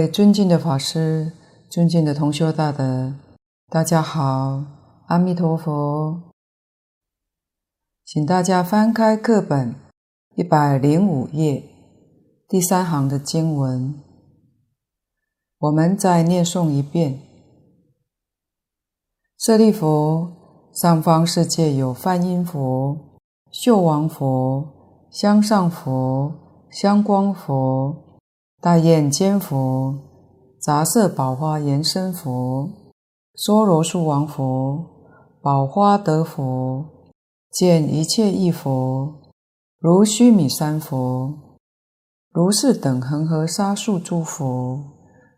[0.00, 1.30] 位尊敬的法师，
[1.68, 3.12] 尊敬的同修大德，
[3.68, 4.64] 大家好，
[5.08, 6.22] 阿弥陀佛。
[8.06, 9.74] 请大家翻开课本
[10.36, 11.62] 一百零五页
[12.48, 13.94] 第三行的经文，
[15.58, 17.20] 我们再念诵一遍：
[19.36, 20.30] 舍利弗，
[20.72, 22.96] 上方世界有梵音佛、
[23.52, 24.66] 秀王佛、
[25.10, 26.32] 香上佛、
[26.70, 28.09] 香光佛。
[28.62, 29.94] 大焰肩佛、
[30.60, 32.68] 杂色宝华严身佛、
[33.34, 34.84] 娑罗树王佛、
[35.40, 36.84] 宝花德佛、
[37.50, 39.14] 见一切义佛、
[39.78, 41.32] 如须弥山佛、
[42.34, 44.84] 如是等恒河沙数诸佛，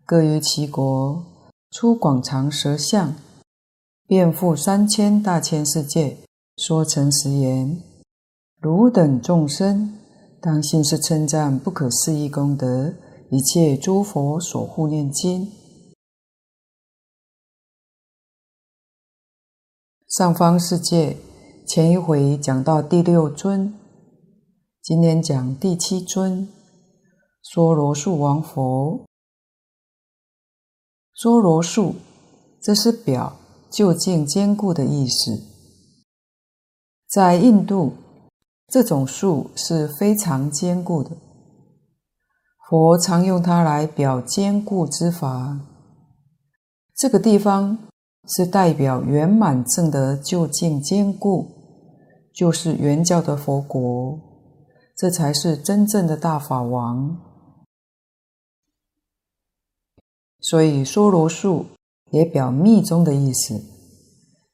[0.05, 1.25] 各于其国
[1.71, 3.15] 出广长舌相，
[4.09, 6.17] 遍覆三千大千世界，
[6.57, 7.81] 说成实言：
[8.61, 9.97] 汝等众生，
[10.41, 12.93] 当信是称赞不可思议功德。
[13.33, 15.51] 一切诸佛所护念经，
[20.07, 21.17] 上方世界
[21.67, 23.73] 前一回讲到第六尊，
[24.83, 26.47] 今天讲第七尊，
[27.41, 29.07] 娑罗树王佛。
[31.15, 31.95] 娑罗树，
[32.61, 33.39] 这是表
[33.71, 35.41] 究竟坚固的意思。
[37.09, 37.95] 在印度，
[38.69, 41.17] 这种树是非常坚固的。
[42.73, 45.61] 佛常用它来表坚固之法。
[46.97, 47.77] 这个地方
[48.27, 51.51] 是代表圆满证得究竟坚固，
[52.33, 54.19] 就是圆教的佛国，
[54.97, 57.15] 这才是真正的大法王。
[60.41, 61.67] 所以娑罗树
[62.11, 63.61] 也表密宗的意思，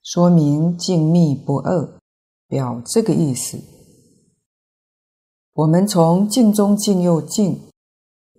[0.02, 1.88] 说明静密不二，
[2.48, 3.60] 表这个意思。
[5.52, 7.60] 我们从静中静又静。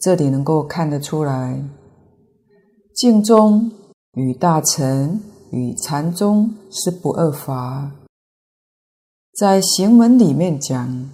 [0.01, 1.61] 这里能够看得出来，
[2.95, 3.69] 静宗
[4.13, 5.19] 与大乘
[5.51, 7.91] 与禅宗是不二法。
[9.37, 11.09] 在行文里面讲，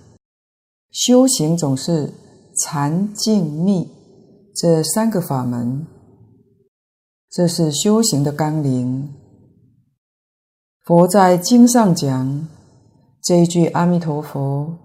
[0.92, 2.14] 修行总是
[2.58, 3.90] 禅静密
[4.56, 5.88] 这三个法门，
[7.32, 9.12] 这是修行的纲领。
[10.84, 12.48] 佛在经上讲
[13.24, 14.78] 这一句阿弥陀佛，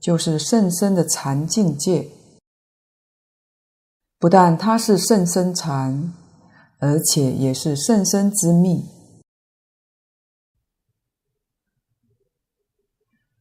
[0.00, 2.08] 就是甚深的禅境界。
[4.24, 6.14] 不但它是甚深禅，
[6.78, 8.82] 而且也是甚深之密。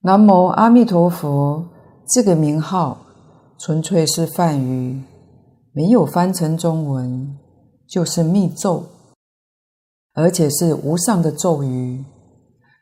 [0.02, 1.70] 南无阿弥陀佛，
[2.10, 2.98] 这个名号
[3.58, 5.02] 纯粹是梵语，
[5.72, 7.40] 没有翻成中文，
[7.88, 8.84] 就是密咒，
[10.12, 12.04] 而且是无上的咒语，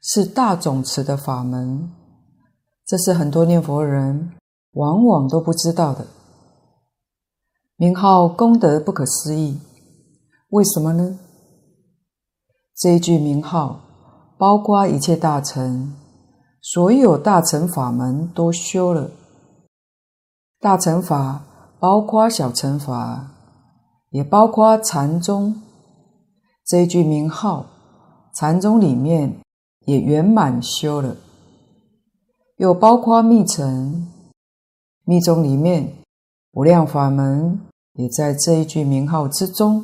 [0.01, 1.92] 是大总持的法门。
[2.83, 4.31] 这是很多念佛人
[4.71, 6.07] 往往都不知道的。
[7.81, 9.59] 名号功德不可思议，
[10.49, 11.17] 为什么呢？
[12.75, 13.79] 这一句名号
[14.37, 15.91] 包括一切大乘，
[16.61, 19.09] 所有大乘法门都修了。
[20.59, 21.43] 大乘法
[21.79, 23.31] 包括小乘法，
[24.11, 25.59] 也包括禅宗。
[26.63, 27.65] 这一句名号，
[28.35, 29.41] 禅宗里面
[29.87, 31.15] 也圆满修了，
[32.57, 34.07] 又包括密乘，
[35.03, 35.91] 密宗里面
[36.51, 37.59] 无量法门。
[37.94, 39.83] 也在这一句名号之中，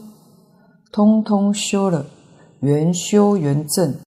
[0.93, 2.05] 通通修了，
[2.61, 3.99] 圆修圆证。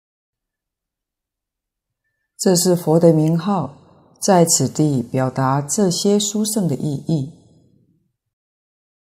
[2.38, 3.74] 这是佛的名号，
[4.22, 7.30] 在此地表达这些殊胜的意义。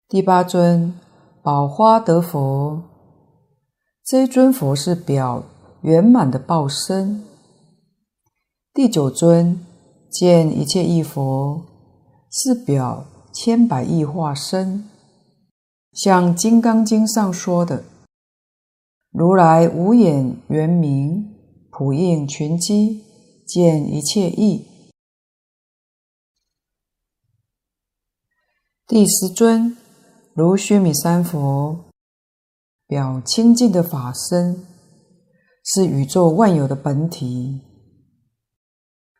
[0.07, 0.99] 第八尊
[1.43, 2.81] 宝花德佛，
[4.03, 5.43] 这一尊佛是表
[5.83, 7.23] 圆满的报身。
[8.73, 9.63] 第九尊
[10.09, 11.61] 见一切义佛，
[12.31, 13.05] 是表。
[13.33, 14.89] 千百亿化身，
[15.93, 17.83] 像《金刚经》上说的
[19.11, 21.33] ：“如来无眼圆明，
[21.71, 23.03] 普应群机，
[23.47, 24.67] 见一切意。”
[28.85, 29.77] 第十尊
[30.33, 31.85] 如须弥山佛，
[32.87, 34.65] 表清净的法身，
[35.63, 37.61] 是宇宙万有的本体。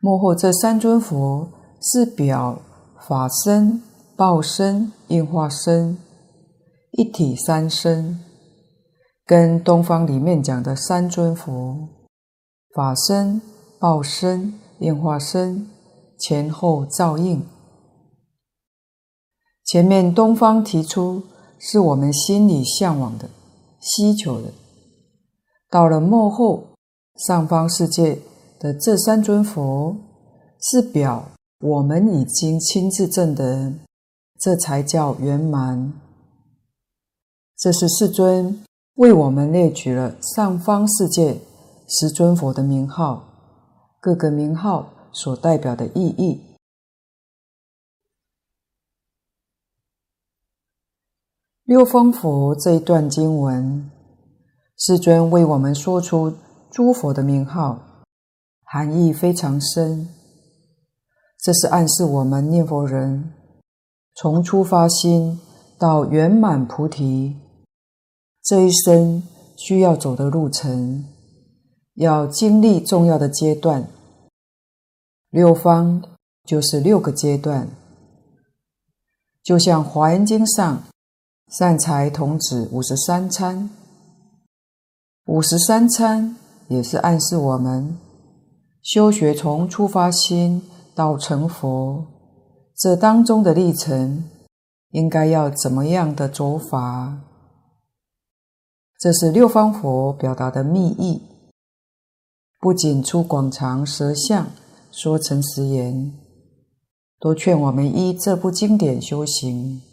[0.01, 1.49] 末后这三尊佛
[1.81, 2.61] 是表
[3.07, 3.81] 法身。
[4.21, 5.97] 报身、应化身，
[6.91, 8.19] 一体三身，
[9.25, 11.89] 跟东方里面讲的三尊佛，
[12.75, 13.41] 法身、
[13.79, 15.67] 报身、应化身，
[16.19, 17.43] 前后照应。
[19.65, 21.23] 前面东方提出
[21.57, 23.27] 是我们心里向往的、
[23.79, 24.49] 希求的，
[25.67, 26.75] 到了末后
[27.27, 28.19] 上方世界
[28.59, 29.95] 的这三尊佛，
[30.59, 31.31] 是表
[31.61, 33.73] 我们已经亲自证得。
[34.41, 35.93] 这才叫圆满。
[37.55, 38.65] 这是世尊
[38.95, 41.39] 为我们列举了上方世界
[41.87, 43.23] 十尊佛的名号，
[43.99, 46.41] 各个名号所代表的意义。
[51.65, 53.91] 六方佛这一段经文，
[54.75, 56.33] 世尊为我们说出
[56.71, 57.79] 诸佛的名号，
[58.63, 60.09] 含义非常深。
[61.37, 63.33] 这是暗示我们念佛人
[64.13, 65.39] 从初发心
[65.79, 67.37] 到圆满菩提
[68.43, 69.23] 这一生
[69.57, 71.05] 需要走的路程，
[71.95, 73.87] 要经历重要的阶段。
[75.29, 76.03] 六方
[76.43, 77.69] 就是六个阶段，
[79.41, 80.83] 就像《华严经》上
[81.47, 83.69] 善财童子五十三参，
[85.25, 86.35] 五十三参
[86.67, 87.97] 也是暗示我们
[88.81, 90.61] 修学从初发心
[90.93, 92.05] 到成佛
[92.81, 94.27] 这当中的历程，
[94.89, 97.15] 应该要怎么样的走法。
[98.97, 101.21] 这是六方佛表达的密意，
[102.59, 104.47] 不仅出广长舌相
[104.91, 106.11] 说成实言，
[107.19, 109.83] 都劝我们依这部经典修行，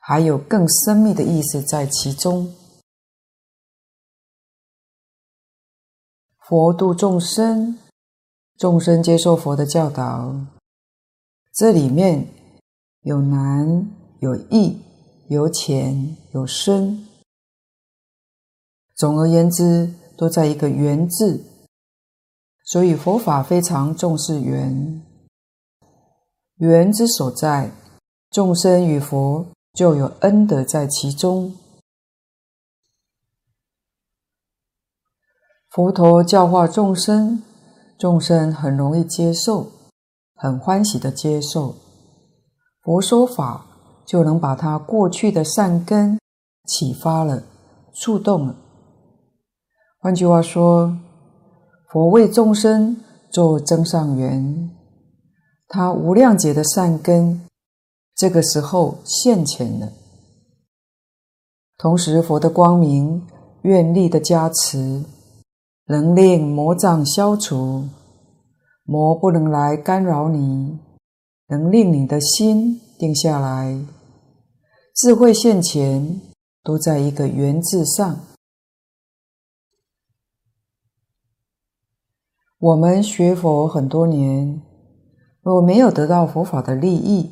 [0.00, 2.54] 还有更深密的意思在其中。
[6.48, 7.78] 佛度众生，
[8.56, 10.34] 众生接受佛的教导，
[11.60, 12.26] 这里面
[13.02, 13.86] 有难
[14.20, 14.80] 有易，
[15.28, 17.06] 有浅有深。
[18.96, 21.44] 总而言之，都在一个缘字，
[22.64, 25.02] 所以佛法非常重视缘。
[26.56, 27.70] 缘之所在，
[28.30, 31.54] 众生与佛就有恩德在其中。
[35.68, 37.42] 佛陀教化众生，
[37.98, 39.70] 众生很容易接受，
[40.42, 41.74] 很欢喜的接受。
[42.82, 43.66] 佛说法，
[44.06, 46.18] 就能把他过去的善根
[46.66, 47.42] 启发了，
[47.92, 48.56] 触动了。
[49.98, 50.96] 换句话说，
[51.92, 52.96] 佛为众生
[53.30, 54.70] 做增上缘，
[55.68, 57.46] 他无量劫的善根，
[58.16, 59.92] 这个时候现前了。
[61.76, 63.26] 同时，佛的光明、
[63.60, 65.04] 愿力的加持，
[65.84, 67.84] 能令魔障消除，
[68.90, 70.76] 魔不能来干扰你，
[71.46, 73.80] 能令你的心定下来，
[74.96, 76.20] 智慧现前，
[76.64, 78.18] 都在一个缘字上。
[82.58, 84.60] 我们学佛很多年，
[85.40, 87.30] 若没有得到佛法的利益，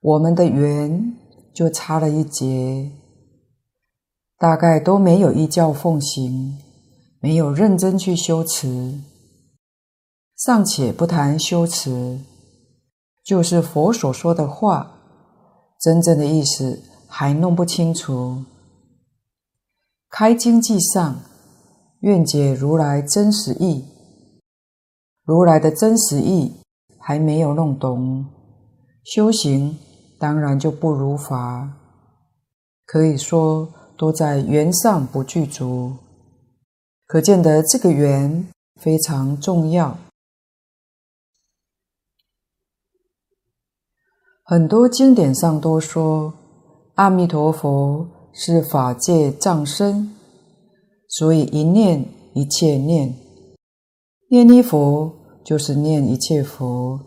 [0.00, 1.16] 我们的缘
[1.52, 2.92] 就差了一截，
[4.38, 6.56] 大概都没有依教奉行，
[7.18, 9.00] 没有认真去修持。
[10.44, 12.18] 尚且不谈修持，
[13.24, 14.90] 就是佛所说的话，
[15.80, 18.44] 真正的意思还弄不清楚。
[20.10, 21.16] 开经偈上，
[22.00, 23.86] 愿解如来真实意。
[25.24, 26.52] 如来的真实意
[26.98, 28.26] 还没有弄懂，
[29.02, 29.78] 修行
[30.18, 31.72] 当然就不如法。
[32.84, 35.94] 可以说都在缘上不具足，
[37.06, 38.46] 可见得这个缘
[38.78, 39.96] 非常重要。
[44.46, 46.34] 很多经典上都说
[46.96, 50.10] 阿弥陀佛是法界藏身，
[51.08, 53.14] 所以一念一切念。
[54.28, 55.10] 念一佛
[55.42, 57.00] 就是念一切佛，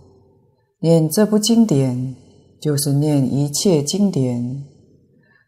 [0.79, 2.15] 念这部经典
[2.59, 4.65] 就是念一切经典。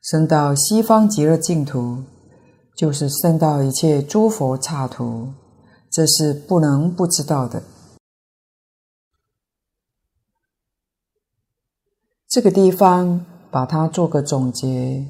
[0.03, 2.03] 生到西方极乐净土，
[2.77, 5.27] 就是生到一切诸佛刹土，
[5.91, 7.63] 这是不能不知道的。
[12.29, 15.03] 这个地方把它做个总结：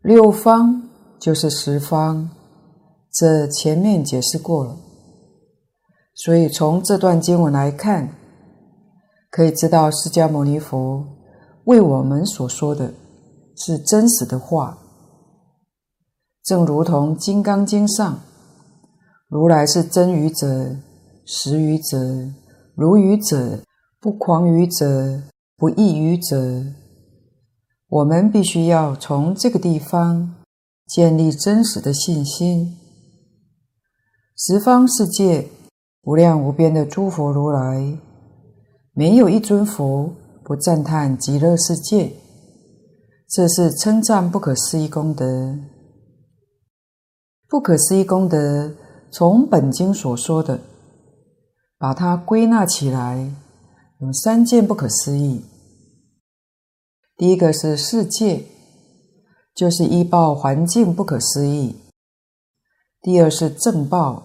[0.00, 0.88] 六方
[1.20, 2.30] 就是十方，
[3.12, 4.74] 这前面解释过了。
[6.14, 8.08] 所以，从这段经文来看，
[9.30, 11.04] 可以知道释迦牟尼佛
[11.64, 12.94] 为我们所说的
[13.54, 14.78] 是真实的话。
[16.42, 18.18] 正如同《金刚经》上，
[19.28, 20.74] 如来是真语者、
[21.26, 21.98] 实语者、
[22.74, 23.58] 如语者、
[24.00, 25.20] 不狂语者、
[25.56, 26.64] 不易于者。
[27.88, 30.34] 我们必须要从这个地方
[30.86, 32.76] 建立真实的信心。
[34.36, 35.48] 十方世界。
[36.02, 37.98] 无量无边的诸佛如来，
[38.92, 42.12] 没有一尊佛不赞叹极乐世界，
[43.28, 45.58] 这是称赞不可思议功德。
[47.48, 48.72] 不可思议功德，
[49.10, 50.60] 从本经所说的，
[51.76, 53.28] 把它归纳起来，
[53.98, 55.42] 有三件不可思议。
[57.16, 58.44] 第一个是世界，
[59.54, 61.74] 就是依报环境不可思议；
[63.00, 64.22] 第二是正报，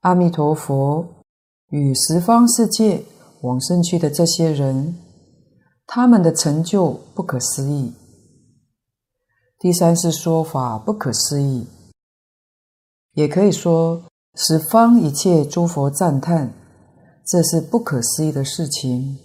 [0.00, 1.24] 阿弥陀佛
[1.70, 3.04] 与十方世界
[3.40, 4.98] 往生去的这些人，
[5.86, 7.94] 他们的成就不可思议；
[9.58, 11.66] 第三是说法不可思议，
[13.14, 16.52] 也可以说十方一切诸佛赞叹，
[17.28, 19.18] 这是不可思议的事情，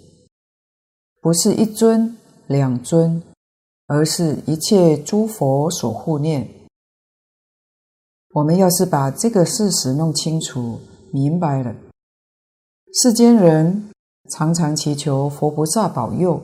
[1.21, 2.17] 不是一尊
[2.47, 3.23] 两尊。
[3.85, 6.49] 而是一切诸佛所护念。
[8.33, 10.79] 我们要是把这个事实弄清楚、
[11.11, 11.75] 明白了，
[12.93, 13.91] 世间人
[14.31, 16.41] 常常祈求佛菩萨保佑，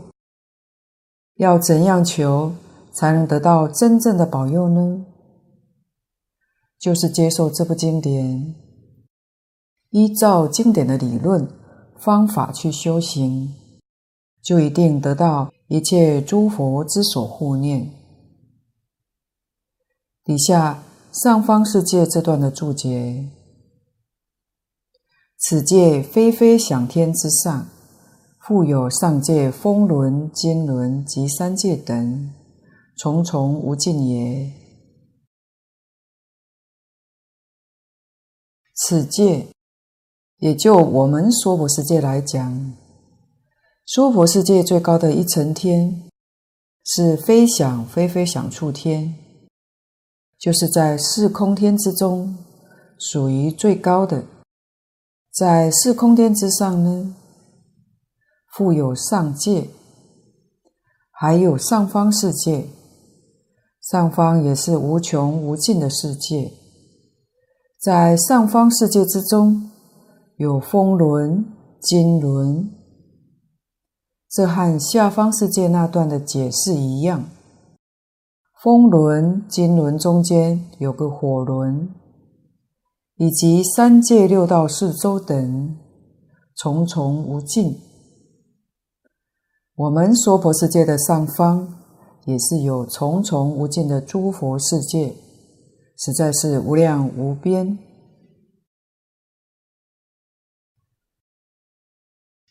[1.35, 2.53] 要怎样求
[2.91, 5.05] 才能得到真正的保佑呢？
[6.77, 8.53] 就是接受这部经典，
[9.89, 11.47] 依照经典的理论
[11.97, 13.55] 方法去修行，
[14.41, 15.51] 就一定得到。
[15.67, 17.91] 一切诸佛之所护念。
[20.23, 23.29] 底下上方世界这段的注解：
[25.37, 27.67] 此界非非想天之上，
[28.39, 32.33] 复有上界风轮、金轮及三界等，
[32.97, 34.51] 重重无尽也。
[38.73, 39.47] 此界，
[40.39, 42.73] 也就我们娑婆世界来讲。
[43.85, 46.03] 娑婆世界最高的一层天，
[46.85, 49.15] 是非想非非想处天，
[50.39, 52.37] 就是在四空天之中，
[52.97, 54.25] 属于最高的。
[55.31, 57.15] 在四空天之上呢，
[58.53, 59.69] 复有上界，
[61.11, 62.67] 还有上方世界，
[63.81, 66.53] 上方也是无穷无尽的世界。
[67.79, 69.68] 在上方世界之中，
[70.39, 71.45] 有风轮、
[71.81, 72.71] 金轮。
[74.31, 77.25] 这和下方世界那段的解释一样，
[78.63, 81.89] 风轮、金轮中间有个火轮，
[83.17, 85.77] 以及三界六道四周等，
[86.55, 87.77] 重重无尽。
[89.75, 91.67] 我们娑婆世界的上方
[92.23, 95.13] 也是有重重无尽的诸佛世界，
[95.97, 97.77] 实在是无量无边。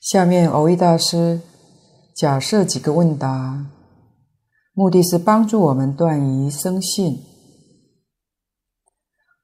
[0.01, 1.41] 下面蕅益大师。
[2.15, 3.67] 假设几个问答，
[4.73, 7.21] 目的是帮助我们断疑生信。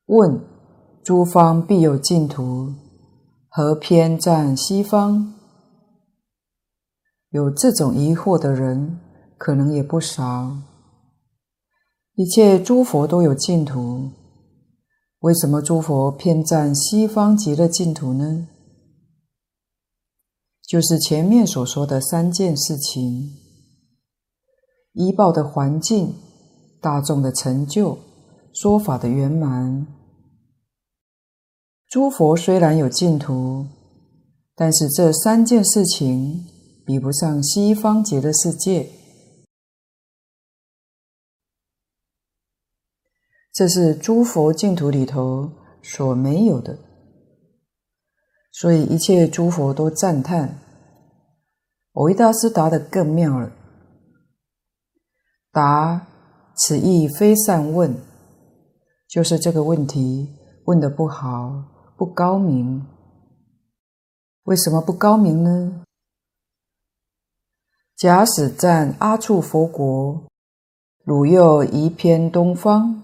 [0.07, 0.41] 问：
[1.05, 2.73] 诸方必有净土，
[3.49, 5.35] 何偏赞西方？
[7.31, 8.99] 有这种疑惑的人，
[9.39, 10.57] 可能也不少。
[12.15, 14.11] 一切诸佛都有净土，
[15.21, 18.49] 为什么诸佛偏赞西方极乐净土呢？
[20.75, 23.31] 就是前面所说的三件事情：
[24.95, 26.13] 依报的环境、
[26.81, 27.97] 大众的成就、
[28.53, 29.87] 说法的圆满。
[31.87, 33.65] 诸佛虽然有净土，
[34.57, 36.45] 但是这三件事情
[36.85, 38.91] 比不上西方极乐世界。
[43.53, 45.53] 这是诸佛净土里头
[45.85, 46.77] 所没有的。
[48.51, 50.61] 所以一切诸佛都赞叹，
[51.95, 53.51] 维大师答得更妙了。
[55.53, 56.07] 答：
[56.57, 57.95] 此亦非善问，
[59.09, 60.29] 就是这个问题
[60.67, 61.65] 问得不好，
[61.97, 62.87] 不高明。
[64.45, 65.85] 为什么不高明呢？
[67.97, 70.25] 假使赞阿处佛国，
[71.05, 73.03] 汝又移偏东方，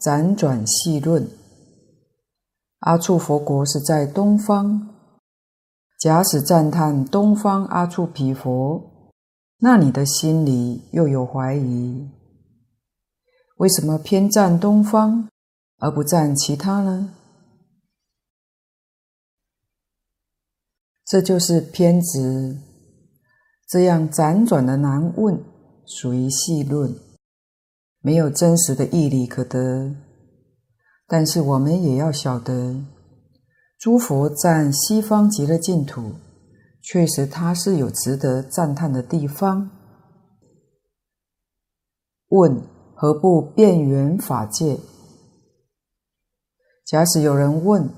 [0.00, 1.28] 辗转细论。
[2.80, 4.89] 阿处佛国是在东方。
[6.00, 9.12] 假使赞叹东方阿处毗佛，
[9.58, 12.08] 那你的心里又有怀疑：
[13.58, 15.28] 为什么偏赞东方
[15.76, 17.12] 而不赞其他呢？
[21.04, 22.56] 这就是偏执。
[23.68, 25.44] 这样辗转的难问，
[25.86, 26.94] 属于细论，
[28.00, 29.94] 没有真实的义理可得。
[31.06, 32.82] 但是我们也要晓得。
[33.80, 36.12] 诸佛赞西方极乐净土，
[36.82, 39.70] 确实它是有值得赞叹的地方。
[42.28, 42.62] 问：
[42.94, 44.78] 何不遍缘法界？
[46.84, 47.88] 假使有人问：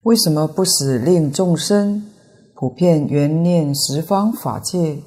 [0.00, 2.10] 为什么不使令众生
[2.56, 5.04] 普遍缘念十方法界，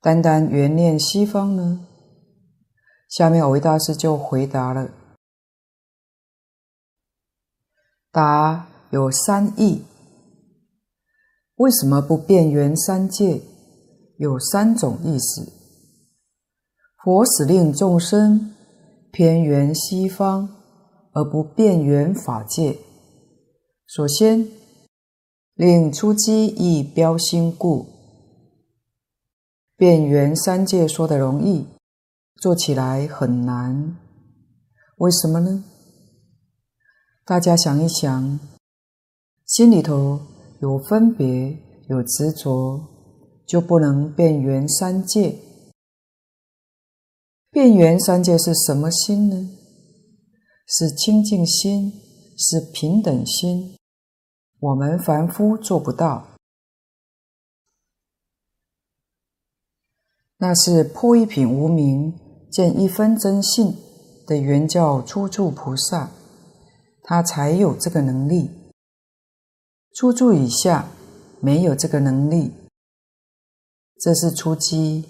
[0.00, 1.86] 单单缘念西方呢？
[3.10, 4.90] 下面蕅益大师就回答了。
[8.12, 9.82] 答：有三义。
[11.56, 13.40] 为什么不遍缘三界？
[14.18, 15.50] 有三种意思。
[17.02, 18.54] 佛使令众生
[19.10, 20.46] 偏缘西方，
[21.12, 22.78] 而不遍缘法界。
[23.86, 24.46] 首先，
[25.54, 27.86] 令初机亦标心故。
[29.74, 31.66] 遍缘三界说的容易，
[32.36, 33.96] 做起来很难。
[34.98, 35.64] 为什么呢？
[37.24, 38.40] 大家想一想，
[39.46, 40.20] 心里头
[40.60, 41.56] 有分别、
[41.88, 42.80] 有执着，
[43.46, 45.38] 就不能变缘三界。
[47.52, 49.50] 变缘三界是什么心呢？
[50.66, 51.92] 是清净心，
[52.36, 53.78] 是平等心。
[54.58, 56.26] 我们凡夫做不到，
[60.38, 62.18] 那是破一品无明，
[62.50, 63.76] 见一分真性
[64.26, 66.10] 的圆教初住菩萨，
[67.02, 68.50] 他才有这个能力。
[69.94, 70.88] 初住以下
[71.40, 72.52] 没有这个能力，
[74.00, 75.08] 这是初机，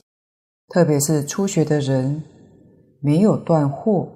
[0.69, 2.25] 特别是初学的人，
[3.01, 4.09] 没有断惑，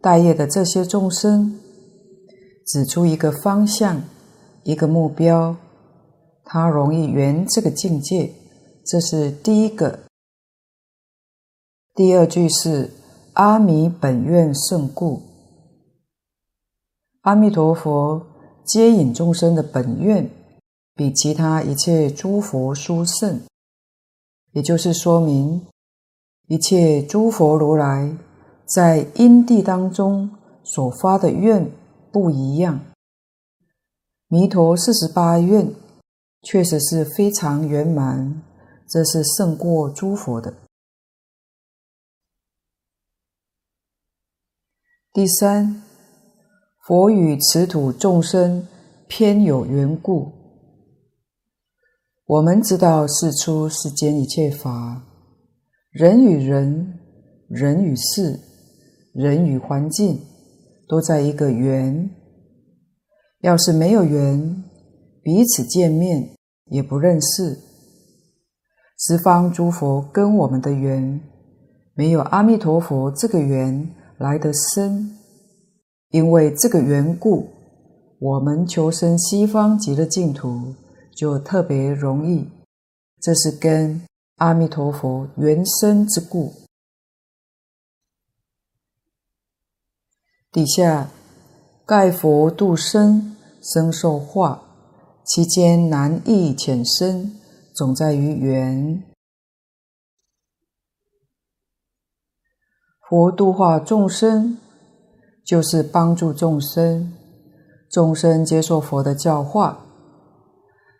[0.00, 1.60] 待业的这些众生，
[2.66, 4.02] 指出一个方向。
[4.64, 5.56] 一个目标，
[6.42, 8.32] 他容易圆这个境界，
[8.84, 10.00] 这是第一个。
[11.94, 12.90] 第二句是
[13.34, 15.22] 阿弥本愿胜故，
[17.26, 18.24] 阿弥陀佛
[18.64, 20.30] 接引众生的本愿
[20.94, 23.40] 比其他一切诸佛殊胜，
[24.52, 25.66] 也就是说明
[26.46, 28.16] 一切诸佛如来
[28.64, 30.30] 在因地当中
[30.62, 31.68] 所发的愿
[32.12, 32.80] 不一样。
[34.28, 35.74] 弥陀四十八愿
[36.42, 38.40] 确实是非常圆满，
[38.88, 40.54] 这是胜过诸佛的。
[45.12, 45.82] 第三，
[46.86, 48.64] 佛与此土众生
[49.08, 50.30] 偏有缘故。
[52.26, 55.02] 我们知道世出世间一切法，
[55.90, 57.00] 人与人、
[57.48, 58.38] 人与事、
[59.12, 60.20] 人与环境，
[60.86, 62.08] 都在一个缘。
[63.40, 64.62] 要是没有缘，
[65.24, 67.58] 彼此见面也不认识。
[68.96, 71.20] 十方诸佛跟我们的缘，
[71.94, 75.18] 没有阿弥陀佛这个缘来得深。
[76.16, 77.50] 因为这个缘故，
[78.18, 80.74] 我们求生西方极乐净土
[81.14, 82.48] 就特别容易。
[83.20, 84.00] 这是跟
[84.36, 86.54] 阿弥陀佛缘深之故。
[90.50, 91.10] 底下
[91.84, 93.34] 盖佛度生。
[93.68, 94.62] 生受化，
[95.24, 97.32] 其间难易浅深，
[97.74, 99.02] 总在于缘。
[103.08, 104.56] 佛度化众生，
[105.46, 107.12] 就是帮助众生，
[107.88, 109.86] 众生接受佛的教化，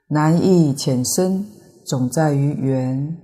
[0.06, 1.44] 难易浅深，
[1.84, 3.18] 总在于缘。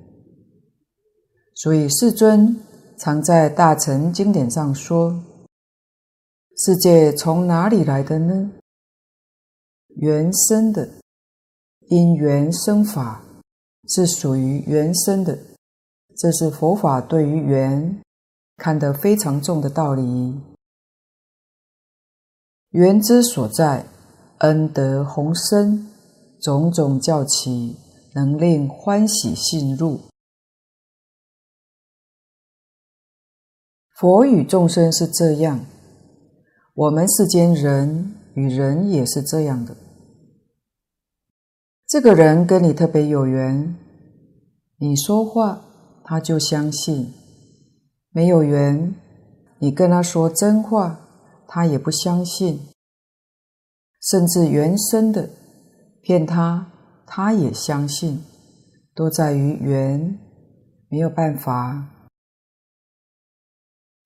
[1.54, 2.61] 所以世尊
[2.98, 5.22] 常在大乘经典上说
[6.66, 8.50] ：“世界从哪里来的呢？”
[9.96, 10.88] 缘生的，
[11.88, 13.22] 因缘生法，
[13.88, 15.38] 是属于缘生的。
[16.16, 18.02] 这是佛法对于缘
[18.56, 20.40] 看得非常重的道理。
[22.72, 23.85] 缘之所在，
[24.38, 25.88] 恩德宏深，
[26.40, 27.76] 种种教起，
[28.14, 30.00] 能令欢喜信入。
[33.94, 35.66] 佛与众生是这样，
[36.74, 39.76] 我们世间人与人也是这样的。
[41.87, 43.76] 这个人跟你特别有缘，
[44.78, 45.62] 你说话
[46.04, 47.12] 他就相信；
[48.12, 48.94] 没有缘，
[49.58, 51.01] 你跟他说真话，
[51.54, 52.58] 他也不相信。
[54.00, 55.28] 甚至原生的
[56.00, 56.72] 骗他，
[57.06, 58.24] 他也相信，
[58.94, 60.18] 都在于缘，
[60.88, 62.08] 没有办法。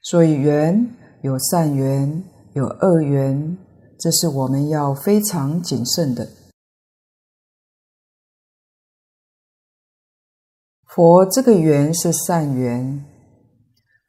[0.03, 3.57] 所以缘有善缘，有恶缘，
[3.99, 6.29] 这是我们要非常谨慎的。
[10.89, 13.05] 佛这个缘是善缘，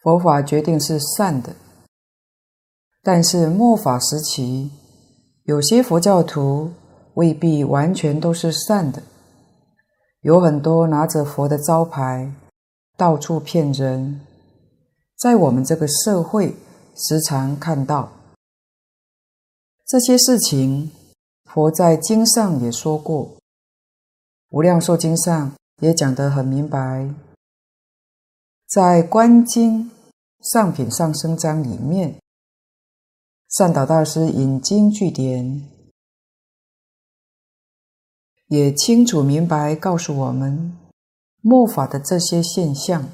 [0.01, 1.55] 佛法决定是善的。
[3.07, 4.69] 但是末法时期，
[5.43, 6.73] 有些佛教徒
[7.13, 9.01] 未必完全都是善的，
[10.19, 12.29] 有很多拿着佛的招牌
[12.97, 14.19] 到处骗人，
[15.17, 16.53] 在我们这个社会
[16.97, 18.11] 时常看到
[19.85, 20.91] 这些事情。
[21.45, 23.23] 佛在经上也说过，
[24.49, 25.53] 《无量寿经》上。
[25.79, 27.07] 也讲得很明白，
[28.67, 29.89] 在《观经
[30.41, 32.15] 上品上生章》里面，
[33.49, 35.69] 善导大师引经据典，
[38.47, 40.77] 也清楚明白告诉我们
[41.39, 43.07] 末法的这些现象。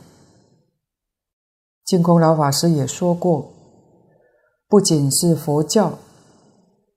[1.86, 3.54] 净空老法师也说过，
[4.68, 6.00] 不仅是佛教，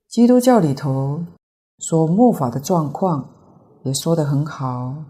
[0.09, 1.27] 基督教里头
[1.79, 3.29] 说末法的状况
[3.85, 5.05] 也说得很好。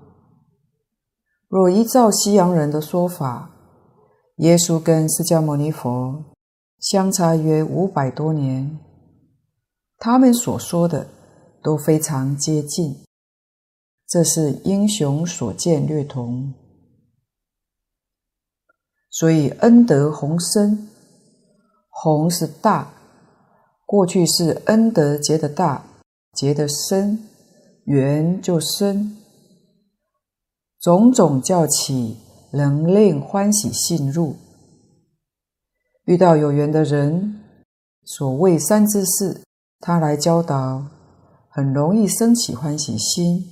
[1.46, 3.52] 若依照西洋人的说法，
[4.38, 6.24] 耶稣跟释迦牟尼佛
[6.78, 8.78] 相差约五百多年，
[9.98, 11.08] 他们所说的
[11.62, 12.96] 都非常接近，
[14.06, 16.54] 这是英雄所见略同。
[19.10, 20.88] 所以恩德宏深，
[21.88, 22.92] 宏是大，
[23.86, 25.86] 过去是恩德结的大，
[26.34, 27.26] 结的深，
[27.84, 29.16] 缘就深。
[30.78, 32.18] 种种教起，
[32.52, 34.36] 能令欢喜信入。
[36.06, 37.42] 遇到有缘的人，
[38.04, 39.42] 所谓善知识，
[39.80, 40.86] 他来教导，
[41.48, 43.44] 很容易生起欢喜心，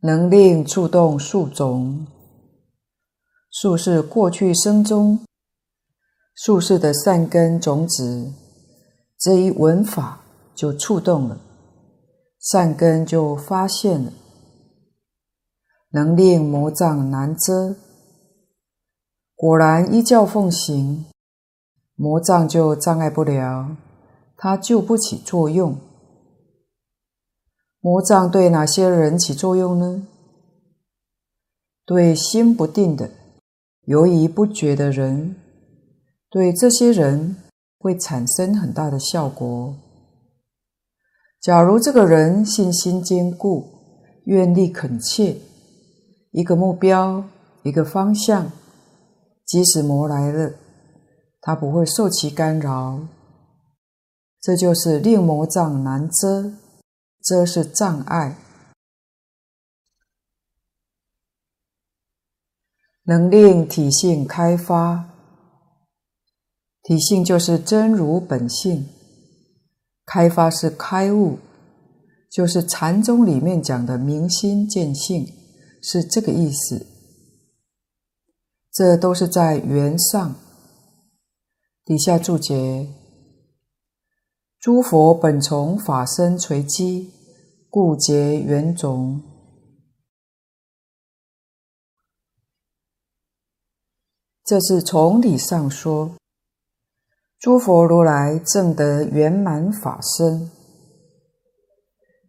[0.00, 2.08] 能令触动树种。
[3.52, 5.20] 树是过去生中
[6.34, 8.32] 树世的善根种子，
[9.16, 10.20] 这一闻法
[10.56, 11.38] 就触动了。
[12.40, 14.12] 善根就发现了，
[15.90, 17.76] 能令魔障难遮。
[19.36, 21.04] 果然依教奉行，
[21.96, 23.76] 魔障就障碍不了，
[24.36, 25.76] 它就不起作用。
[27.80, 30.06] 魔障对哪些人起作用呢？
[31.84, 33.10] 对心不定的、
[33.84, 35.36] 犹豫不决的人，
[36.30, 37.36] 对这些人
[37.78, 39.74] 会产生很大的效果。
[41.40, 43.68] 假如这个人信心坚固、
[44.24, 45.36] 愿力恳切，
[46.30, 47.22] 一个目标、
[47.64, 48.50] 一个方向，
[49.44, 50.54] 即使魔来了，
[51.40, 53.06] 他不会受其干扰。
[54.40, 56.52] 这就是令魔障难遮，
[57.22, 58.36] 遮是障碍，
[63.04, 65.10] 能令体性开发。
[66.82, 68.86] 体性就是真如本性。
[70.06, 71.38] 开发是开悟，
[72.30, 75.26] 就是禅宗里面讲的明心见性，
[75.82, 76.86] 是这个意思。
[78.74, 80.34] 这都是在缘上。
[81.84, 82.88] 底下注解：
[84.58, 87.12] 诸佛本从法身垂机，
[87.70, 89.22] 故结缘种。
[94.44, 96.16] 这是从理上说。
[97.38, 100.50] 诸佛如来正得圆满法身，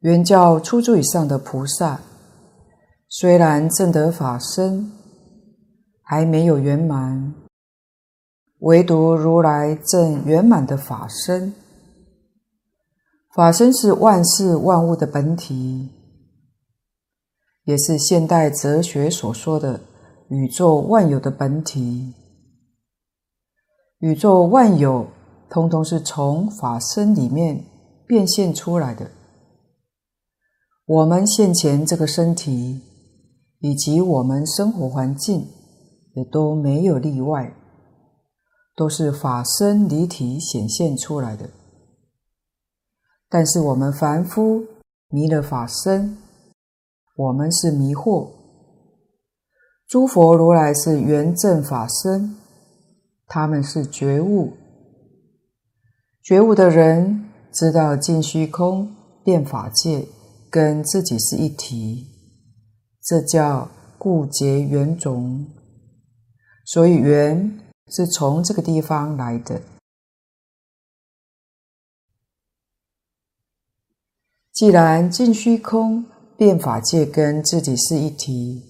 [0.02, 2.02] 原教初住以上的菩萨，
[3.08, 4.92] 虽然正得法身，
[6.08, 7.34] 还没有圆满，
[8.60, 11.52] 唯独如来正圆满的法身。
[13.34, 15.90] 法身是万事万物的本体，
[17.64, 19.82] 也是现代哲学所说的
[20.30, 22.14] 宇宙万有的本体。
[23.98, 25.08] 宇宙万有，
[25.50, 27.66] 通通是从法身里面
[28.06, 29.10] 变现出来的。
[30.86, 32.80] 我们现前这个身体，
[33.60, 35.48] 以及我们生活环境，
[36.16, 37.56] 也都没有例外，
[38.76, 41.50] 都是法身离体显现出来的。
[43.30, 44.66] 但是我们凡夫
[45.10, 46.18] 迷了法身，
[47.16, 48.32] 我们是迷惑。
[49.88, 52.38] 诸佛如来是圆正法身。
[53.28, 54.54] 他们是觉悟，
[56.22, 60.08] 觉悟的人知道尽虚空遍法界
[60.52, 62.06] 跟自己是一体，
[63.02, 65.48] 这叫故结缘种。
[66.66, 69.62] 所以缘是从这个地方来的。
[74.52, 76.06] 既然尽虚空
[76.38, 78.64] 变法界跟自己是一体，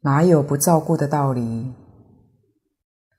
[0.00, 1.72] 哪有不照顾的道理？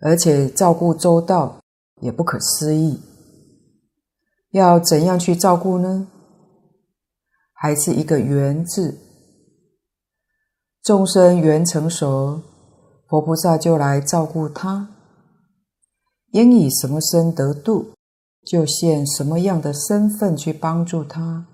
[0.02, 1.62] 而且照顾周到，
[2.02, 3.00] 也不可思议。
[4.52, 6.08] 要怎样去照顾呢？
[7.54, 9.00] 还是一个缘字。
[10.84, 12.42] 众生缘成熟，
[13.08, 14.90] 佛菩萨就来照顾他。
[16.32, 17.94] 应以什么身得度，
[18.46, 21.46] 就现什么样的身份去帮助他；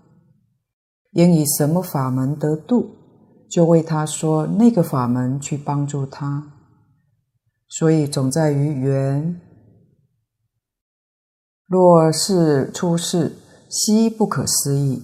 [1.12, 2.96] 应以什么法门得度，
[3.50, 6.54] 就为他说那个法门去帮助他。
[7.68, 9.40] 所以总在于缘。
[11.68, 13.38] 若是出世，
[13.70, 15.04] 悉不可思议。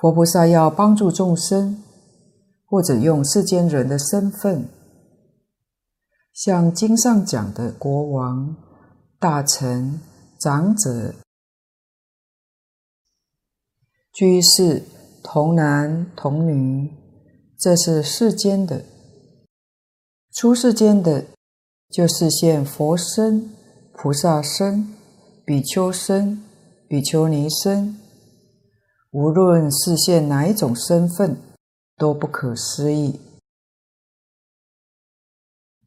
[0.00, 1.82] 佛菩萨要帮助众生，
[2.72, 4.66] 或者用世间人的身份，
[6.32, 8.56] 像经上讲的国王、
[9.18, 10.00] 大臣、
[10.40, 11.14] 长者、
[14.10, 14.84] 居士、
[15.22, 16.90] 童男童女、
[17.58, 18.86] 这是世间的；
[20.32, 21.26] 出世间的，
[21.90, 23.50] 就是现佛身、
[23.92, 24.94] 菩萨身、
[25.44, 26.42] 比丘身、
[26.88, 27.98] 比丘尼身。
[29.10, 31.36] 无论示现哪一种身份，
[32.02, 33.20] 都不可思议。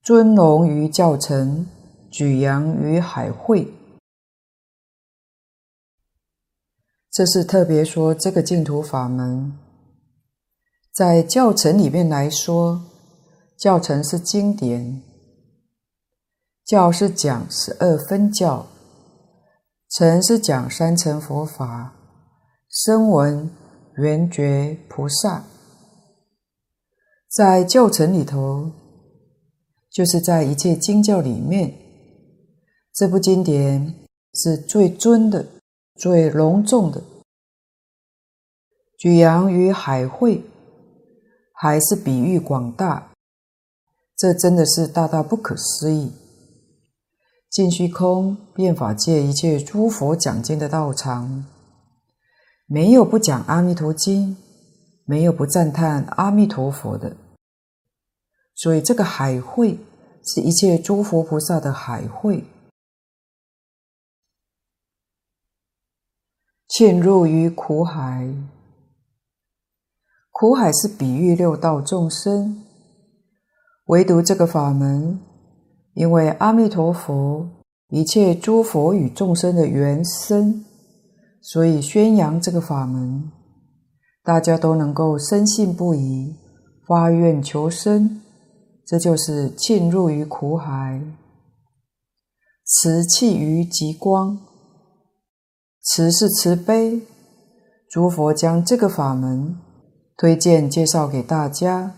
[0.02, 1.68] 尊龙于教城，
[2.10, 3.74] 举扬于海会。
[7.12, 9.60] 这是特别说这个净土法门，
[10.94, 12.82] 在教程里面来说，
[13.58, 15.04] 教程是经典，
[16.64, 18.68] 教是讲十二分教，
[19.90, 21.94] 成是讲三乘佛法，
[22.70, 23.52] 声闻、
[23.98, 25.44] 缘觉、菩萨，
[27.36, 28.72] 在教程里头，
[29.92, 31.74] 就是在一切经教里面，
[32.94, 33.94] 这部经典
[34.34, 35.46] 是最尊的。
[35.98, 37.02] 最隆重的
[38.98, 40.44] 举扬于海会，
[41.54, 43.14] 还是比喻广大，
[44.18, 46.12] 这真的是大大不可思议。
[47.50, 51.46] 尽虚空遍法界一切诸佛讲经的道场，
[52.68, 54.36] 没有不讲阿弥陀经，
[55.06, 57.16] 没有不赞叹阿弥陀佛的。
[58.56, 59.78] 所以这个海会
[60.24, 62.46] 是一切诸佛菩萨的海会。
[66.68, 68.28] 嵌入于苦海，
[70.32, 72.64] 苦海是比喻六道众生，
[73.86, 75.20] 唯独这个法门，
[75.94, 77.48] 因为阿弥陀佛
[77.90, 80.66] 一切诸佛与众生的缘深，
[81.40, 83.32] 所以宣扬这个法门，
[84.24, 86.36] 大家都能够深信不疑，
[86.86, 88.22] 发愿求生，
[88.86, 91.02] 这就是潜入于苦海，
[92.64, 94.40] 辞弃于极光。
[95.82, 97.02] 慈是慈悲，
[97.90, 99.60] 诸佛将这个法门
[100.18, 101.96] 推荐介绍给大家，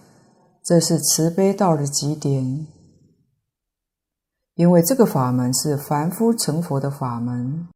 [0.64, 2.68] 这是慈悲到了极点。
[4.56, 7.68] 因为这个法门是凡夫成佛的法门，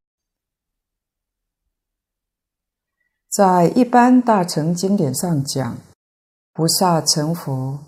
[3.29, 5.77] 在一般大乘经典上讲，
[6.53, 7.79] 菩萨成佛，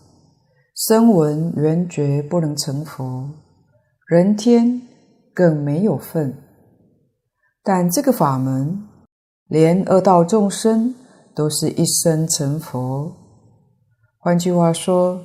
[0.75, 3.29] 声闻缘觉不能成佛，
[4.07, 4.81] 人天
[5.31, 6.35] 更没有份。
[7.61, 8.83] 但这个法门，
[9.47, 10.95] 连恶道众生
[11.35, 13.11] 都是一生成佛。
[14.17, 15.21] 换句话说，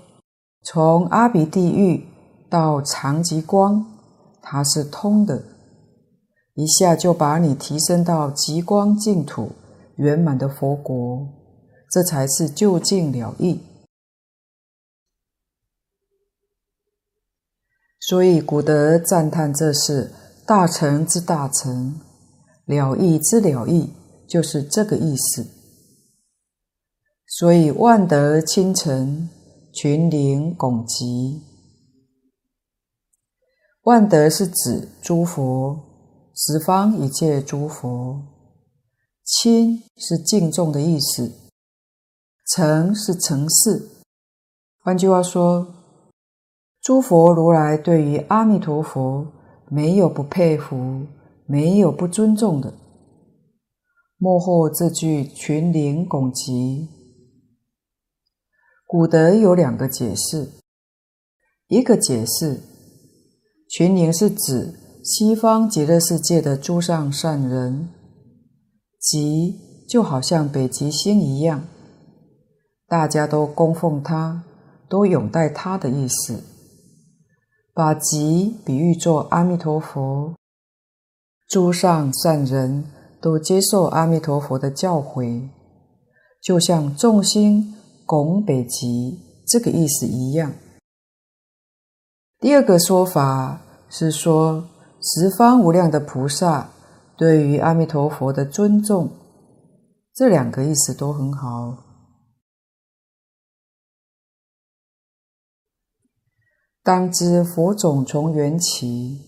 [0.64, 2.04] 从阿鼻地狱
[2.50, 3.86] 到常寂光，
[4.42, 5.42] 它是通的，
[6.56, 9.52] 一下就把你提升到极光净土
[9.96, 11.26] 圆满的佛国，
[11.90, 13.58] 这才是究竟了义。
[18.00, 20.12] 所以古德赞叹这是
[20.46, 22.00] 大乘之大乘。
[22.66, 23.94] 了义之了义，
[24.28, 25.46] 就是这个意思。
[27.26, 29.30] 所以万德清晨，
[29.72, 31.42] 群灵拱击。
[33.84, 35.80] 万德是指诸佛，
[36.34, 38.22] 十方一切诸佛。
[39.24, 41.32] 亲是敬重的意思，
[42.54, 43.88] 城是城市。
[44.80, 45.77] 换句话说，
[46.82, 49.26] 诸佛如来对于阿弥陀佛
[49.68, 51.06] 没有不佩服。
[51.50, 52.74] 没有不尊重的。
[54.18, 56.90] 末后这句群灵拱击，
[58.86, 60.50] 古德有两个解释。
[61.68, 62.60] 一个解释，
[63.70, 67.88] 群灵是指西方极乐世界的诸上善人，
[69.00, 71.64] 极就好像北极星一样，
[72.86, 74.44] 大家都供奉他，
[74.86, 76.42] 都拥戴他的意思，
[77.78, 80.34] 把极比喻作阿弥陀佛。
[81.48, 85.48] 诸上善人都接受阿弥陀佛的教诲，
[86.42, 90.54] 就像众星拱北极这个意思一样。
[92.40, 94.64] 第二个说法是说，
[95.00, 96.70] 十方无量的菩萨
[97.16, 99.08] 对于阿弥陀佛的尊重，
[100.12, 101.76] 这两个意思都很好。
[106.88, 109.20] 当知佛种从缘起。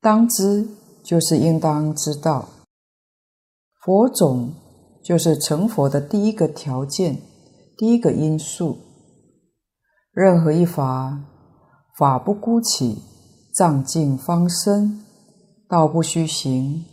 [0.00, 0.66] 当知
[1.04, 2.48] 就是应当知道，
[3.84, 4.52] 佛种
[5.04, 7.18] 就是成佛的第一个条件，
[7.78, 8.78] 第一个因素。
[10.10, 11.20] 任何一法，
[11.96, 12.98] 法不孤起，
[13.54, 15.04] 藏尽方生，
[15.68, 16.84] 道不虚行，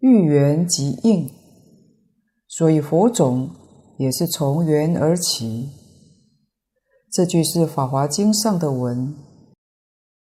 [0.00, 1.30] 遇缘即应。
[2.48, 3.50] 所以佛种
[3.98, 5.81] 也是从缘而起。
[7.12, 9.14] 这句是《法华经》上的文。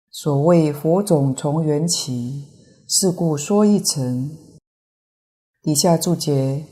[0.09, 2.47] 所谓佛种从缘起，
[2.87, 4.35] 是故说一乘。
[5.61, 6.65] 底下注解：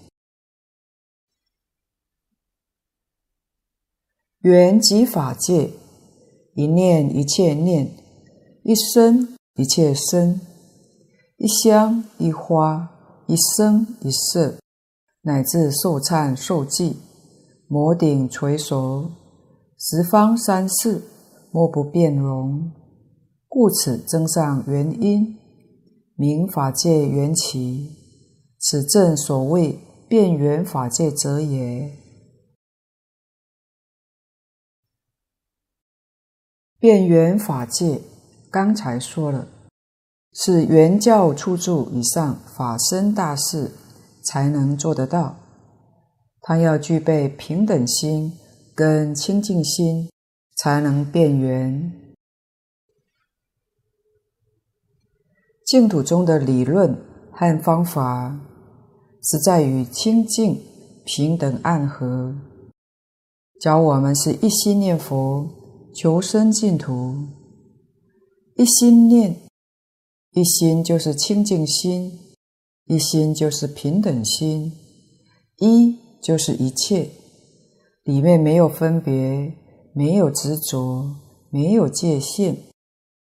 [4.40, 5.70] 缘即法界，
[6.56, 7.96] 一念一切念，
[8.64, 10.42] 一生一切生，
[11.38, 12.90] 一香一花，
[13.28, 14.58] 一声一色，
[15.22, 16.98] 乃至受忏受记，
[17.68, 19.12] 摩顶垂手，
[19.80, 21.04] 十方三世，
[21.52, 22.72] 莫不变容。
[23.48, 25.38] 故此增上原因，
[26.16, 27.92] 名法界缘起，
[28.60, 29.78] 此正所谓
[30.10, 31.92] 变缘法界者也。
[36.80, 38.02] 变缘法界，
[38.52, 39.48] 刚才说了，
[40.34, 43.72] 是原教初住以上法身大士
[44.24, 45.36] 才能做得到。
[46.42, 48.34] 他要具备平等心
[48.78, 50.08] 跟清净心，
[50.56, 51.92] 才能变圆。
[55.66, 56.96] 净土中的理论
[57.32, 58.40] 和方法，
[59.24, 60.62] 是在于清净、
[61.04, 62.36] 平等、暗合，
[63.60, 65.50] 教我们是一心念佛。
[65.96, 67.16] 求生净土，
[68.58, 69.36] 一心念，
[70.34, 72.20] 一心就是清净心，
[72.86, 74.72] 一心就是平等心，
[75.58, 77.10] 一就是一切，
[78.08, 79.54] 里面没有分别，
[79.92, 81.14] 没有执着，
[81.50, 82.56] 没有界限，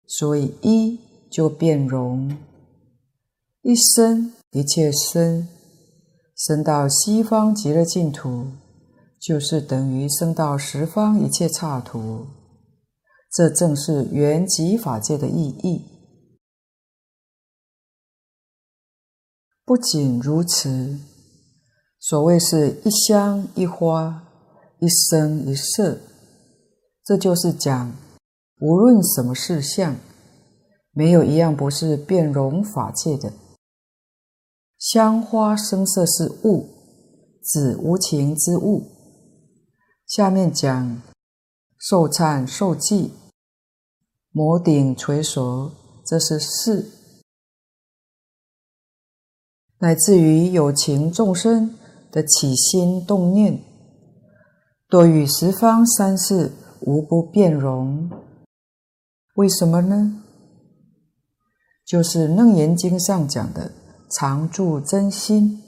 [0.05, 0.99] 所以一
[1.31, 2.37] 就变容，
[3.63, 5.47] 一生一切生，
[6.35, 8.51] 生到西方极乐净土，
[9.19, 12.27] 就是等于生到十方一切刹土。
[13.31, 15.85] 这正是圆寂法界的意义。
[19.65, 20.99] 不仅如此，
[21.99, 24.26] 所谓是一香一花，
[24.79, 25.99] 一生一色，
[27.03, 27.93] 这就是讲，
[28.59, 29.95] 无论什么事相，
[30.91, 33.33] 没有一样不是变容法界的。
[34.77, 36.69] 香花声色是物，
[37.43, 38.83] 指无情之物。
[40.05, 41.01] 下面讲。
[41.79, 43.13] 受忏受记，
[44.31, 45.71] 摩顶垂手，
[46.03, 46.83] 这是事；
[49.77, 51.77] 乃至于有情众生
[52.11, 53.61] 的起心动念，
[54.89, 58.09] 多与十方三世无不变容。
[59.35, 60.23] 为什么呢？
[61.85, 63.71] 就是《楞严经》上讲的
[64.09, 65.61] 常住真心。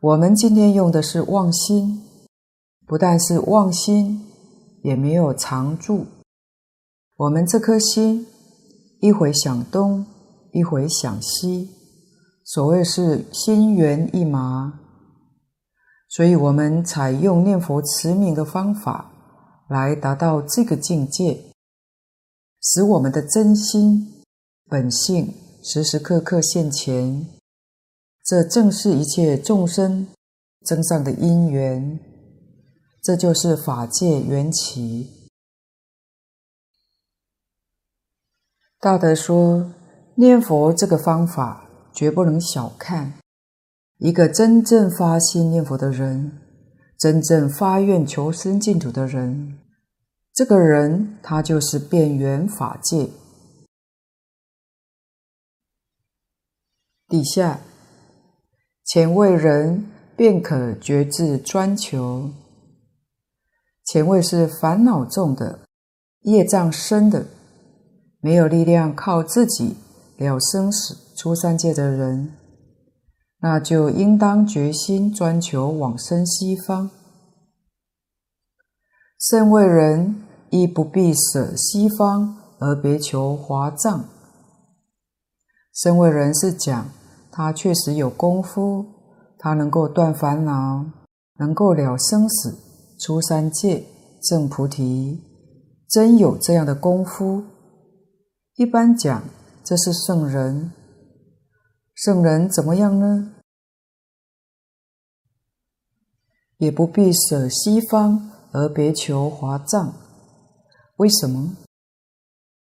[0.00, 2.02] 我们今天用的是妄心，
[2.86, 4.24] 不但是妄心。
[4.84, 6.06] 也没有常住，
[7.16, 8.24] 我们这颗心
[9.00, 10.06] 一会想东，
[10.52, 11.68] 一会想西，
[12.44, 14.78] 所谓是心猿意马，
[16.08, 19.12] 所以我们采用念佛持名的方法
[19.68, 21.52] 来达到这个境界，
[22.62, 24.24] 使我们的真心
[24.64, 27.26] 本性时时刻刻现前，
[28.24, 30.08] 这正是一切众生
[30.64, 32.00] 增上的因缘。
[33.02, 35.30] 这就是法界缘起。
[38.80, 39.72] 大德说，
[40.16, 43.17] 念佛这个方法绝不能小看。
[43.98, 46.38] 一个真正发心念佛的人，
[46.96, 49.58] 真正发愿求生净土的人，
[50.32, 53.10] 这个人他就是变缘法界。
[57.08, 57.58] 底下，
[58.84, 59.84] 前谓人
[60.16, 62.30] 便可觉志专求。
[63.84, 65.60] 前谓是烦恼重的、
[66.20, 67.26] 业障深的、
[68.20, 69.76] 没有力量靠自己
[70.18, 72.34] 了生死出三界的人，
[73.40, 76.90] 那就应当决心专求往生西方。
[79.18, 84.04] 声闻人亦不必舍西方而别求华藏。
[85.72, 86.88] 声闻人是讲
[87.30, 88.84] 他确实有功夫，
[89.38, 90.84] 他能够断烦恼，
[91.38, 92.58] 能够了生死。
[93.00, 93.84] 出三界
[94.20, 95.22] 证菩提，
[95.88, 97.44] 真有这样的功夫。
[98.56, 99.22] 一般讲，
[99.62, 100.72] 这是圣人。
[102.00, 103.32] 圣人怎么样呢？
[106.58, 109.94] 也不必舍西方而别求华藏。
[110.98, 111.56] 为什么？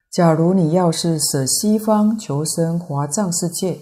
[0.09, 3.81] 假如你要是舍西方求生华藏世界，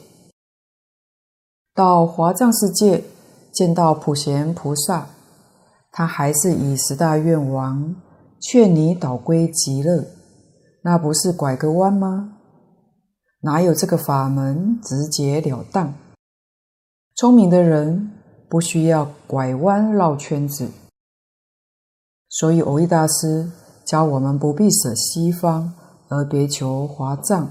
[1.74, 3.06] 到华藏世界
[3.54, 5.08] 见到普贤菩萨。
[5.90, 7.96] 他还是以十大愿王
[8.42, 10.06] 劝你导归极乐，
[10.82, 12.39] 那不是拐个弯吗？
[13.42, 15.94] 哪有这个法门直截了当？
[17.16, 18.12] 聪明的人
[18.50, 20.70] 不需要拐弯绕圈子，
[22.30, 23.52] 所以蕅益大师
[23.86, 25.74] 教我们不必舍西方
[26.10, 27.50] 而别求华藏。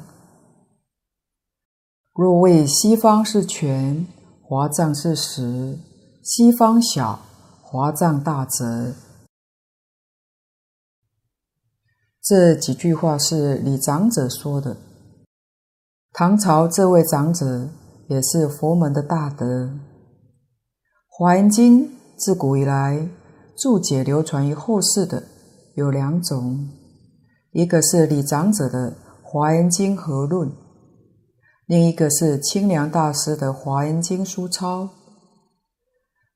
[2.15, 4.07] 若谓西方是权，
[4.43, 5.79] 华藏是实，
[6.23, 7.21] 西方小。
[7.71, 8.95] 华藏大则，
[12.23, 14.75] 这几句话是李长者说的。
[16.13, 17.69] 唐朝这位长者
[18.09, 19.47] 也是佛门的大德。
[21.07, 21.85] 《华严经》
[22.17, 23.09] 自古以来
[23.57, 25.23] 注解流传于后世的
[25.75, 26.69] 有两种，
[27.53, 28.93] 一个是李长者的
[29.23, 30.49] 《华严经合论》，
[31.67, 34.85] 另一个是清凉大师的《华严经书钞》。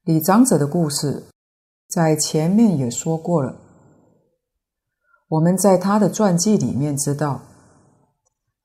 [0.05, 1.25] 李长者的故事
[1.89, 3.57] 在前面也说过了，
[5.29, 7.41] 我们在他的传记里面知道。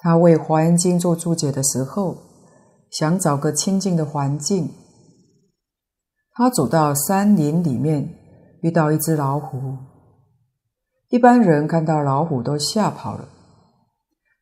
[0.08, 2.16] 他为《华严经》做注解的时候，
[2.90, 4.72] 想找个清净的环境。
[6.32, 8.16] 他走到山林里面，
[8.62, 9.76] 遇到一只老虎。
[11.10, 13.28] 一般人看到老虎都吓跑了。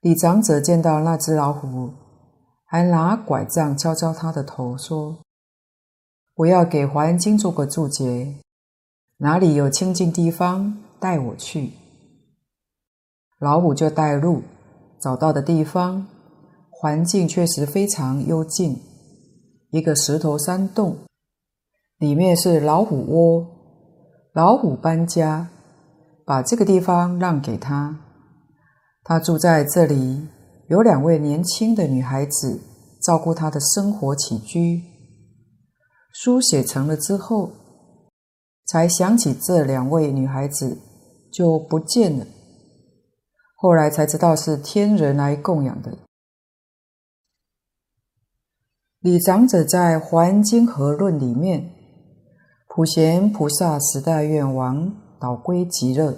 [0.01, 1.91] 李长者见到那只老虎，
[2.65, 5.17] 还拿拐杖敲敲他的头，说
[6.37, 8.35] ：“我要给《华严经》做个注解，
[9.17, 11.71] 哪里有清净地方，带我去。”
[13.41, 14.43] 老虎就带路。
[15.05, 16.07] 找到的地方，
[16.71, 18.81] 环境确实非常幽静，
[19.69, 20.97] 一个石头山洞，
[21.99, 23.45] 里面是老虎窝。
[24.33, 25.47] 老虎搬家，
[26.25, 27.99] 把这个地方让给他，
[29.03, 30.27] 他住在这里。
[30.69, 32.59] 有两位年轻的女孩子
[33.03, 34.81] 照顾他的生活起居。
[36.11, 37.51] 书写成了之后，
[38.65, 40.79] 才想起这两位女孩子
[41.31, 42.25] 就不见了。
[43.55, 45.97] 后来才知道是天人来供养的。
[48.99, 51.71] 李长者在《华严经合论》里面，
[52.67, 56.17] 普贤菩萨十大愿王导归极乐。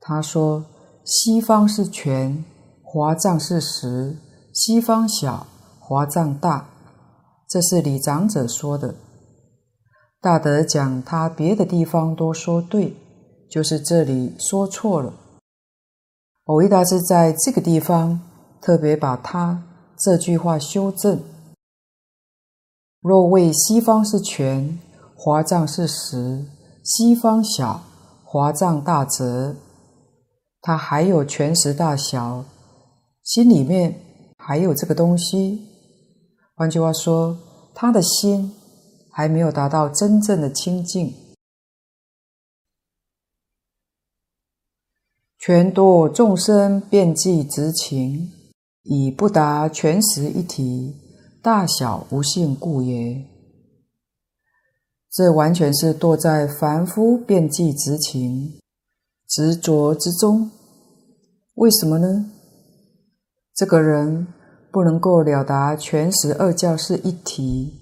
[0.00, 0.66] 他说
[1.06, 2.44] ：“西方是全，
[2.82, 4.16] 华藏是实；
[4.52, 5.46] 西方小，
[5.80, 6.68] 华藏大。”
[7.48, 8.94] 这是李长者说的。
[10.20, 12.96] 大德讲他别的地方都说对，
[13.48, 15.14] 就是这里说错了。
[16.44, 18.20] 蕅益大师在这个地方
[18.60, 19.62] 特别把他
[19.96, 21.22] 这句话修正：
[23.00, 24.80] 若谓西方是全，
[25.14, 26.44] 华藏是实；
[26.82, 27.82] 西方小，
[28.24, 29.54] 华藏大则，
[30.60, 32.44] 他还有全实大小，
[33.22, 33.94] 心里面
[34.36, 35.68] 还有这个东西。
[36.56, 37.36] 换句话说，
[37.72, 38.52] 他的心
[39.12, 41.14] 还没有达到真正的清净。
[45.44, 48.30] 全堕众生遍计执情，
[48.84, 50.94] 以不达全实一体，
[51.42, 53.24] 大小无性故也。
[55.10, 58.60] 这完全是堕在凡夫遍计执情、
[59.26, 60.48] 执着之中。
[61.54, 62.30] 为什么呢？
[63.52, 64.28] 这个人
[64.70, 67.80] 不能够了达全实二教是一体，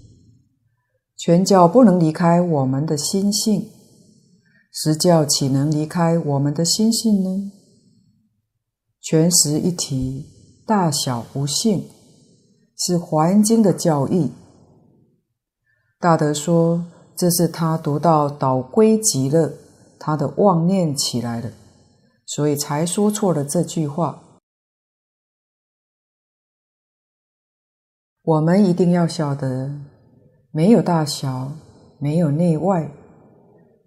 [1.15, 3.69] 全教不能离开我们的心性。
[4.71, 7.51] 实教岂能离开我们的心性呢？
[9.01, 10.25] 全实一体，
[10.65, 11.89] 大小无性，
[12.77, 14.31] 是《华严经》的教义。
[15.99, 16.85] 大德说，
[17.17, 19.53] 这是他读到导归极乐，
[19.99, 21.51] 他的妄念起来了，
[22.25, 24.23] 所以才说错了这句话。
[28.23, 29.75] 我们一定要晓得，
[30.51, 31.51] 没有大小，
[31.99, 32.89] 没有内外。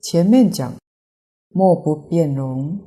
[0.05, 0.75] 前面讲。
[1.57, 2.85] 莫不变容。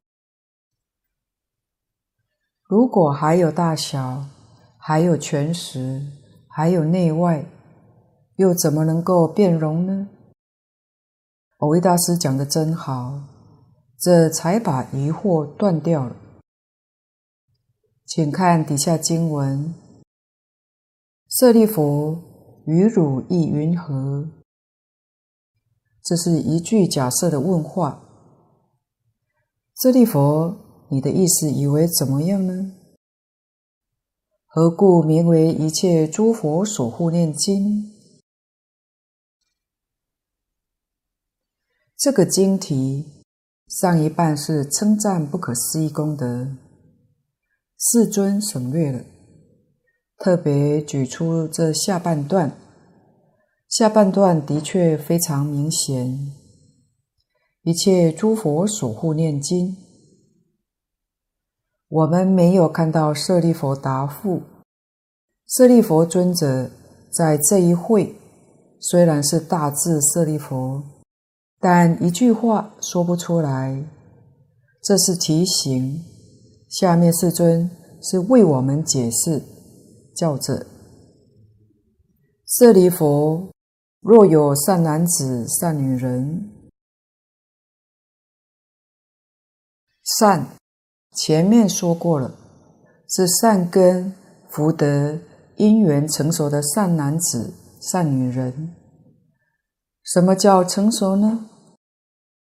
[2.65, 4.25] 如果还有大小，
[4.77, 6.05] 还有全实，
[6.49, 7.45] 还有内外，
[8.35, 10.09] 又怎么能够变容呢？
[11.57, 13.21] 蕅益大师讲得真好，
[13.97, 16.17] 这才把疑惑断掉了。
[18.05, 19.73] 请看底下经文：
[21.29, 22.21] 舍利弗，
[22.65, 24.27] 于汝意云何？
[26.07, 28.01] 这是一句假设的问话。
[29.75, 30.55] 舍利弗，
[30.89, 32.71] 你的意思以为怎么样呢？
[34.45, 37.91] 何故名为一切诸佛所护念经？
[41.97, 43.25] 这个经题
[43.67, 46.47] 上一半是称赞不可思议功德，
[47.77, 49.03] 世尊省略了，
[50.17, 52.57] 特别举出这下半段。
[53.69, 56.31] 下半段的确非常明显。
[57.63, 59.75] 一切诸佛所护念经，
[61.89, 64.41] 我们没有看到舍利弗答复。
[65.47, 66.69] 舍利弗尊者
[67.11, 68.15] 在这一会
[68.79, 70.81] 虽然是大智舍利弗，
[71.59, 73.85] 但一句话说不出来。
[74.81, 76.05] 这是提醒，
[76.69, 77.69] 下面世尊
[78.01, 79.43] 是为我们解释，
[80.15, 80.65] 叫着：
[82.45, 83.51] 舍利弗，
[84.07, 86.49] 若有善男子、善女人。
[90.01, 90.47] 善，
[91.11, 92.33] 前面说过了，
[93.09, 94.15] 是善根
[94.47, 95.19] 福德
[95.57, 98.73] 因缘成熟的善男子、善女人。
[100.05, 101.49] 什么叫成熟呢？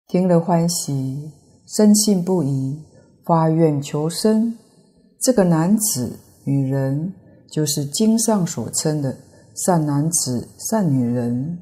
[0.08, 1.32] 听了欢喜，
[1.68, 2.84] 深信不疑，
[3.24, 4.58] 发愿求生。
[5.22, 7.14] 这个男子、女人，
[7.52, 9.16] 就是经上所称的
[9.56, 11.60] 善男子、善女人。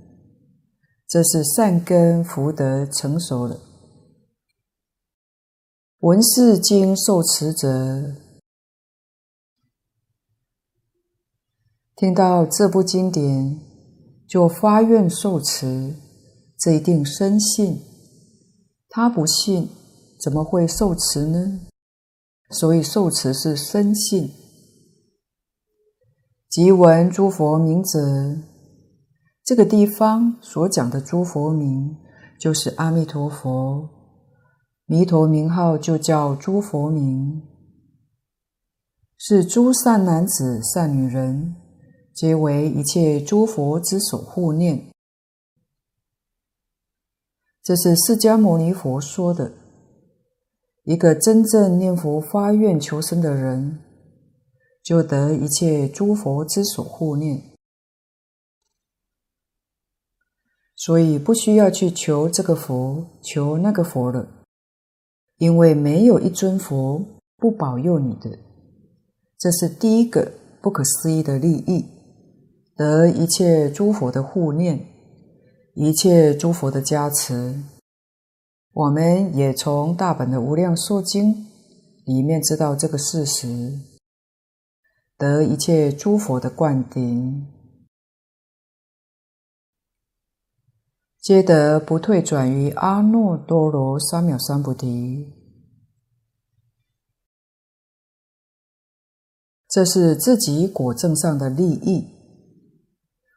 [1.08, 3.60] 这是善根福德成熟了。
[6.00, 8.16] 闻是经受持者，
[11.96, 13.60] 听到这部经典
[14.26, 15.94] 就发愿受持，
[16.58, 17.82] 这一定深信。
[18.88, 19.70] 他不信，
[20.20, 21.68] 怎么会受持呢？
[22.52, 24.32] 所以受持是深信。
[26.52, 27.97] 即闻诸佛名者，
[29.41, 31.95] 这个地方所讲的诸佛名，
[32.38, 33.89] 就是阿弥陀佛。
[34.86, 37.41] 弥陀名号就叫诸佛名，
[39.18, 41.56] 是诸善男子、善女人，
[42.14, 44.91] 皆为一切诸佛之所护念。
[47.64, 49.54] 这是释迦牟尼佛说的，
[50.84, 53.80] 一个真正念佛发愿求生的人，
[54.92, 57.42] 就得一切诸佛之所护念，
[60.76, 64.28] 所以不需要去求这个佛，求那个佛了。
[65.38, 67.02] 因为没有一尊佛
[67.38, 68.38] 不保佑你的，
[69.39, 70.30] 这是第一个
[70.62, 71.86] 不可思议的利益，
[72.76, 74.86] 得一切诸佛的护念，
[75.74, 77.64] 一切诸佛的加持。
[78.74, 81.48] 我们也从大本的无量寿经
[82.04, 83.80] 里面知道这个事实，
[85.22, 87.45] 得一切诸佛的灌顶，
[91.19, 95.32] 皆得不退转于阿耨多罗三藐三菩提。
[99.69, 102.07] 这是自己果证上的利益，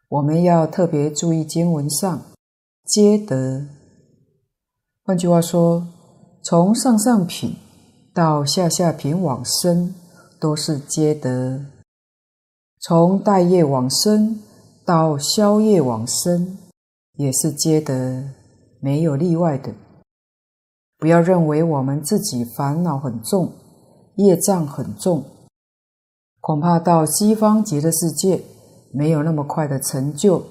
[0.08, 2.32] 我们要特别注意经文上
[2.86, 3.68] 皆得。
[5.02, 5.86] 换句话说，
[6.42, 7.54] 从上上品
[8.14, 9.94] 到下下品往生，
[10.40, 11.73] 都是皆得；
[12.86, 14.42] 从带业往生
[14.84, 16.58] 到消业往生。
[17.16, 18.28] 也是皆得，
[18.80, 19.72] 没有例外的。
[20.98, 23.52] 不要认为我们自己烦恼很重，
[24.16, 25.24] 业障很重，
[26.40, 28.42] 恐怕到西方极乐世界
[28.92, 30.44] 没有那么快的成就，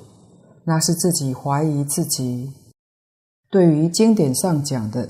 [0.64, 2.54] 那是自己怀疑自己。
[3.52, 5.10] 对于经典上讲的，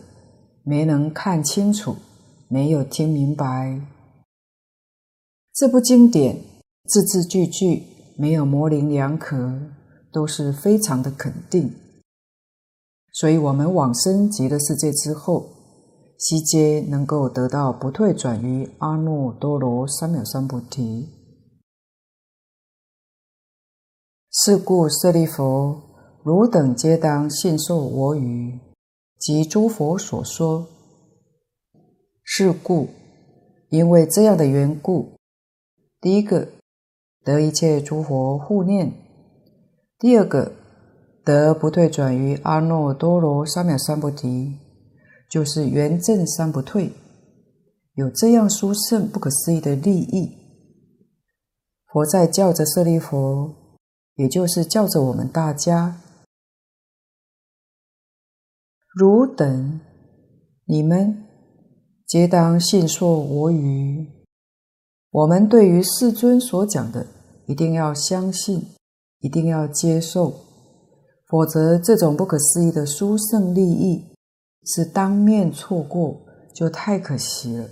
[0.64, 1.96] 没能看清楚，
[2.48, 3.80] 没有听明白。
[5.54, 6.40] 这部经典
[6.86, 7.84] 字字句句
[8.18, 9.60] 没有模棱两可。
[10.14, 11.74] 都是非常的肯定，
[13.12, 15.50] 所以，我们往生极乐世界之后，
[16.20, 21.10] 悉皆能够得到不退转于阿耨多罗三藐三菩提。
[24.30, 25.82] 是故，舍利弗，
[26.24, 28.60] 汝等皆当信受我语
[29.18, 30.68] 及诸佛所说。
[32.24, 32.90] 是故，
[33.70, 35.18] 因为这样的缘故，
[36.00, 36.48] 第一个
[37.24, 38.94] 得一切诸佛护念。
[39.98, 40.52] 第二个，
[41.24, 44.58] 得不退转于阿耨多罗三藐三菩提，
[45.30, 46.92] 就是圆证三不退，
[47.96, 50.38] 有这样殊胜不可思议的利益。
[51.86, 53.54] 佛在教着舍利弗，
[54.16, 56.02] 也就是教着我们大家，
[58.94, 59.80] 汝等，
[60.66, 61.24] 你们
[62.06, 64.08] 皆当信受我语。
[65.12, 67.06] 我们对于世尊所讲的，
[67.48, 68.68] 一定要相信。
[69.20, 70.34] 一定要接受，
[71.30, 74.04] 否则这种不可思议的殊胜利益
[74.66, 76.20] 是当面错过，
[76.54, 77.70] 就太可惜了。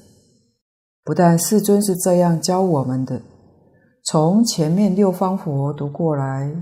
[1.03, 3.21] 不但世尊是这样教我们的，
[4.05, 6.55] 从前面六方佛读过来，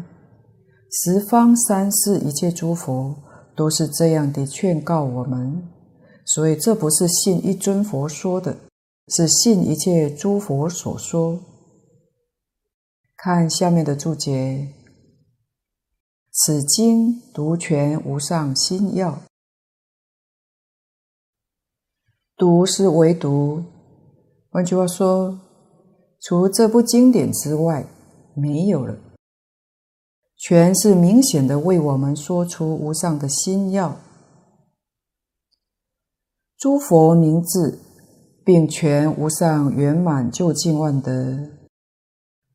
[0.92, 3.16] 十方三世一切诸佛
[3.56, 5.62] 都是这样的劝告我们，
[6.26, 8.58] 所以这不是信一尊佛说的，
[9.10, 11.38] 是信一切诸佛所说。
[13.22, 14.74] 看下面的注解。
[16.32, 19.22] 此经独全无上心要，
[22.38, 23.62] 独是唯独。
[24.50, 25.38] 换句话说，
[26.22, 27.86] 除这部经典之外，
[28.36, 28.98] 没有了。
[30.38, 34.00] 全是明显的为我们说出无上的心要。
[36.58, 37.80] 诸佛名字，
[38.46, 41.59] 并全无上圆满究竟万德，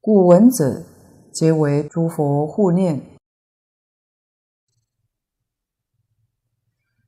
[0.06, 0.82] 故闻者
[1.32, 3.00] 皆为诸佛护念。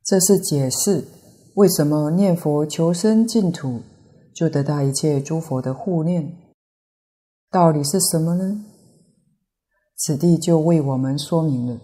[0.03, 1.05] 这是解释
[1.53, 3.83] 为什么念佛求生净土
[4.33, 6.35] 就得到一切诸佛的护念。
[7.51, 8.65] 道理是什么呢？
[9.95, 11.79] 此地就为我们说明了。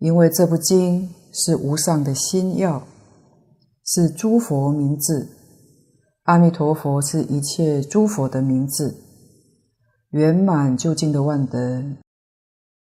[0.00, 2.86] 因为这部经是无上的心药，
[3.86, 5.30] 是诸佛名字，
[6.24, 8.94] 阿弥陀佛是一切诸佛的名字，
[10.10, 11.84] 圆满究竟的万德。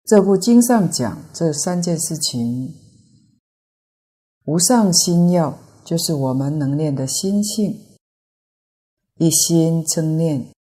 [0.04, 2.76] 这部经上讲这三件事情，
[4.44, 7.80] 无上心要就是我们能念的心性，
[9.18, 10.52] 一心称念，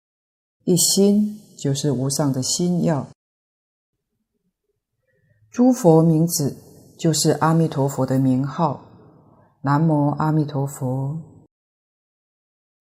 [0.64, 3.08] 一心就是无上的心要。
[5.50, 6.56] 诸佛名字
[6.98, 8.80] 就是阿弥陀佛的名号，
[9.62, 11.18] 南无阿弥陀佛。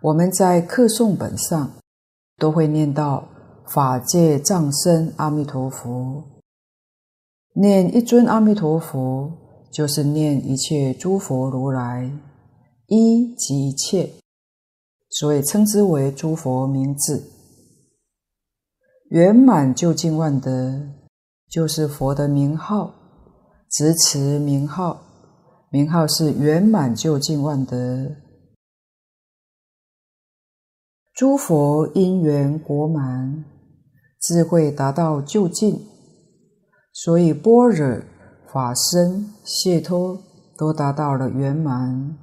[0.02, 1.74] 我们在课诵本上
[2.38, 3.28] 都会念到
[3.74, 6.24] 法界藏身阿弥陀佛，
[7.56, 9.32] 念一尊阿弥陀佛
[9.72, 12.12] 就是念一切诸佛如来，
[12.86, 14.14] 一即一切，
[15.10, 17.32] 所以称之为诸佛名字，
[19.10, 20.80] 圆满究竟万德。
[21.50, 22.94] 就是佛的名号，
[23.70, 25.02] 执持名号，
[25.70, 28.16] 名号是圆满究竟万德。
[31.14, 33.46] 诸佛因缘果满，
[34.24, 35.86] 智慧达到究竟，
[36.94, 38.02] 所以般若、
[38.52, 40.18] 法身、解脱
[40.58, 42.18] 都达到了圆满。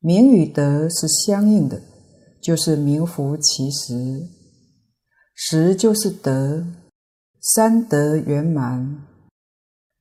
[0.00, 1.82] 名与德是相应的，
[2.40, 4.26] 就是名符其实，
[5.34, 6.64] 实就是德。
[7.54, 9.04] 三德圆满，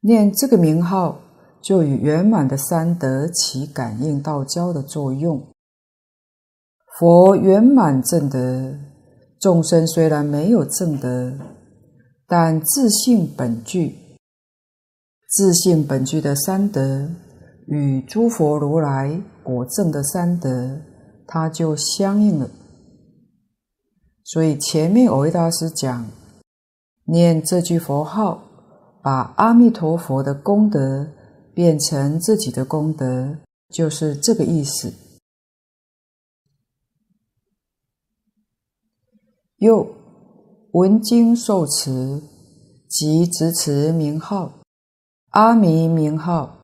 [0.01, 1.19] 念这个名号，
[1.59, 5.47] 就与圆满的三德起感应道交的作用。
[6.99, 8.77] 佛圆满正德，
[9.41, 11.33] 众生虽然没有正德，
[12.27, 13.97] 但自性本具，
[15.27, 17.09] 自性本具的三德
[17.65, 20.77] 与诸佛如来果证的三德，
[21.25, 22.49] 它就相应了。
[24.23, 26.05] 所以前面蕅益大师讲。
[27.05, 28.43] 念这句佛号，
[29.01, 31.07] 把阿弥陀佛的功德
[31.53, 33.37] 变成自己的功德，
[33.73, 34.93] 就是这个意思。
[39.61, 39.95] 又
[40.71, 42.19] 闻经受持，
[42.89, 44.53] 即执持名号，
[45.29, 46.63] 阿弥名号，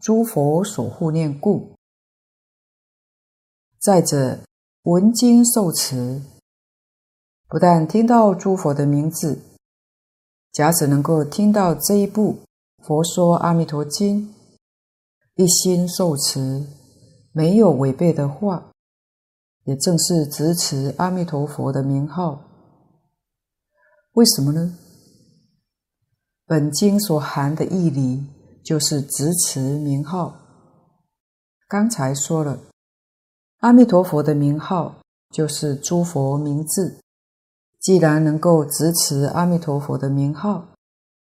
[0.00, 1.72] 诸佛所护念故。
[3.80, 4.38] 再者，
[4.84, 6.22] 闻经受持，
[7.48, 9.40] 不但听到诸佛的名字。
[10.52, 12.36] 假使能够听到这一部
[12.84, 14.28] 《佛说阿弥陀经》，
[15.34, 16.64] 一心受持，
[17.32, 18.70] 没有违背的话，
[19.68, 22.42] 也正是执持阿弥陀佛的名号。
[24.14, 24.78] 为什么呢？
[26.46, 28.24] 本经所含的义理
[28.64, 30.34] 就是执持名号。
[31.68, 32.58] 刚才说了，
[33.58, 37.00] 阿弥陀佛的名号就是诸佛名字。
[37.78, 40.64] 既然能够执持阿弥陀佛的名号，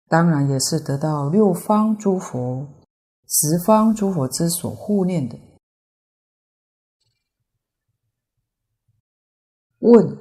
[0.07, 2.69] 当然也是得到六方诸佛、
[3.27, 5.39] 十方诸佛之所护念的。
[9.85, 10.17] 问：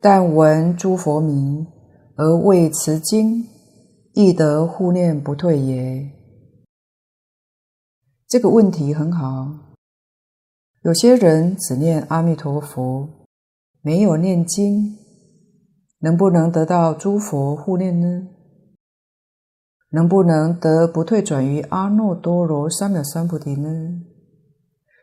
[0.00, 1.66] 但闻诸佛名
[2.16, 3.46] 而未持经，
[4.14, 6.10] 亦得护念不退耶？
[8.26, 9.52] 这个问题很好。
[10.84, 13.26] 有些人只念阿弥陀佛，
[13.82, 14.96] 没有念经。
[16.00, 18.28] 能不能得到诸佛护念呢？
[19.90, 23.68] 能不能得不退转于阿耨多罗三藐三菩提呢？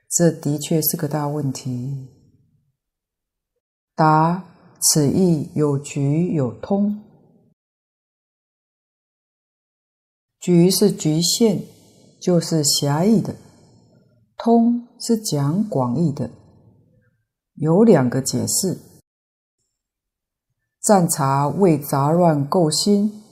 [0.10, 2.15] 这的确是个大问题。
[3.96, 4.44] 答：
[4.82, 7.02] 此义有局有通。
[10.40, 11.64] 局是局限，
[12.22, 13.34] 就是狭义的；
[14.38, 16.30] 通是讲广义的。
[17.56, 18.80] 有两个解释。
[20.82, 23.24] 暂察为杂乱垢心，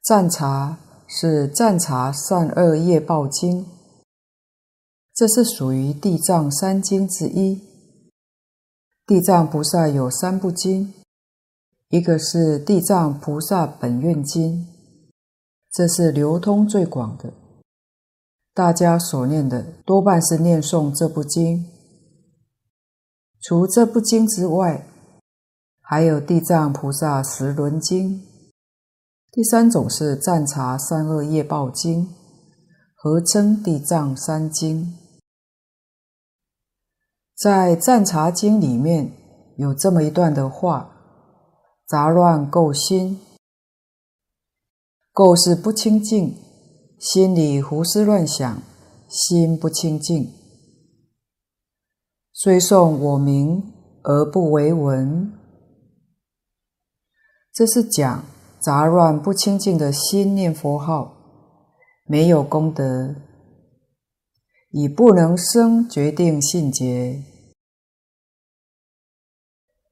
[0.00, 3.66] 暂察是暂察善恶业报经，
[5.16, 7.62] 这是属于地藏三经之一。
[9.06, 10.92] 地藏菩萨有三部经，
[11.88, 14.66] 一个是地藏菩萨本愿经，
[15.72, 17.32] 这是流通最广的，
[18.52, 21.64] 大家所念的多半是念诵这部经。
[23.40, 24.86] 除这部经之外，
[25.80, 28.20] 还有地藏菩萨十轮经。
[29.32, 32.14] 第三种是暂察善恶业报经，
[32.94, 34.94] 合称地藏三经。
[37.36, 39.12] 在赞茶经里面
[39.58, 40.90] 有这么一段的话：
[41.86, 43.20] 杂乱垢心，
[45.12, 46.34] 垢是不清净，
[46.98, 48.62] 心里胡思乱想，
[49.06, 50.32] 心不清净。
[52.32, 53.70] 虽诵我名
[54.02, 55.30] 而不为闻，
[57.52, 58.24] 这是讲
[58.58, 61.12] 杂乱不清净的心念佛号，
[62.06, 63.14] 没有功德，
[64.78, 67.24] 以不能生决定信解。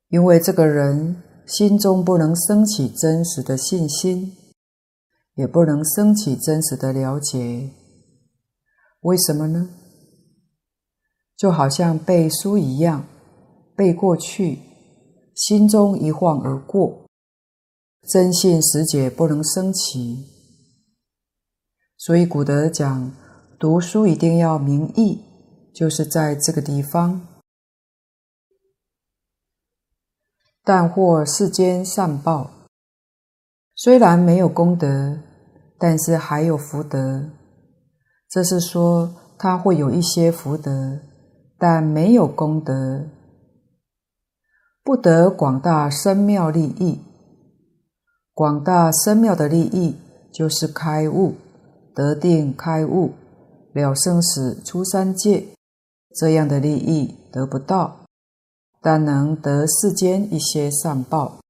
[0.08, 4.36] 因为这个人心中不能升起真实的信心，
[5.36, 7.70] 也不能升起真实的了解。
[9.00, 9.70] 为什么呢？
[11.34, 13.06] 就好像背书一样，
[13.74, 14.58] 背过去，
[15.34, 17.06] 心中一晃而过，
[18.06, 20.26] 真信实解不能升起。
[21.96, 23.10] 所以古德讲，
[23.64, 25.24] 读书一定要明义，
[25.72, 27.26] 就是在这个地方。
[30.62, 32.50] 但获世间善报，
[33.74, 35.18] 虽然没有功德，
[35.78, 37.30] 但是还有福德。
[38.28, 41.00] 这是说他会有一些福德，
[41.56, 43.06] 但没有功德，
[44.82, 47.00] 不得广大深妙利益。
[48.34, 49.96] 广大深妙的利益
[50.30, 51.36] 就是开悟、
[51.94, 53.14] 得定、开悟、
[53.74, 55.48] 了生死、出三界，
[56.14, 58.00] 这样的利益得不到。
[58.80, 61.40] 但能得世间一些善报。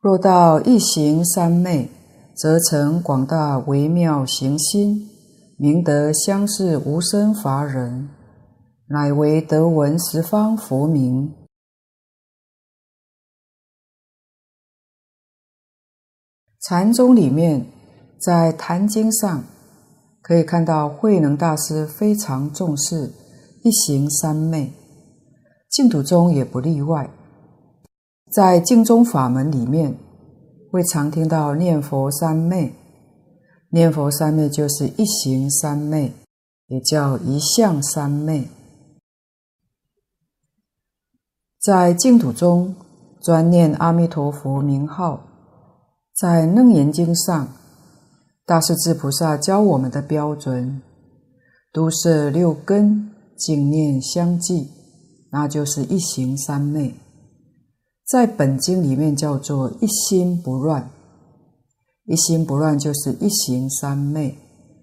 [0.00, 1.90] 若到一行三昧，
[2.36, 5.10] 则成广大微妙行心，
[5.56, 8.08] 明得相似无生法忍，
[8.86, 11.34] 乃为得闻十方佛名。
[16.60, 17.66] 禅宗里面，
[18.20, 19.44] 在《坛经》上
[20.22, 23.12] 可以看到，慧能大师非常重视。
[23.64, 24.72] 一行三昧，
[25.68, 27.10] 净土宗也不例外。
[28.30, 29.98] 在净宗法门里面，
[30.70, 32.72] 会常听到念佛三昧。
[33.70, 36.12] 念佛三昧就是一行三昧，
[36.68, 38.48] 也叫一向三昧。
[41.60, 42.74] 在净土中，
[43.20, 45.20] 专念阿弥陀佛名号。
[46.14, 47.48] 在《楞严经》上，
[48.48, 50.80] 大势至菩萨教我们的标准，
[51.70, 53.10] 都摄六根。
[53.36, 54.68] 净念相继，
[55.30, 56.92] 那就是一行三昧。
[58.04, 60.90] 在本经里面叫做一心不乱，
[62.06, 64.36] 一心不乱就是一行三昧，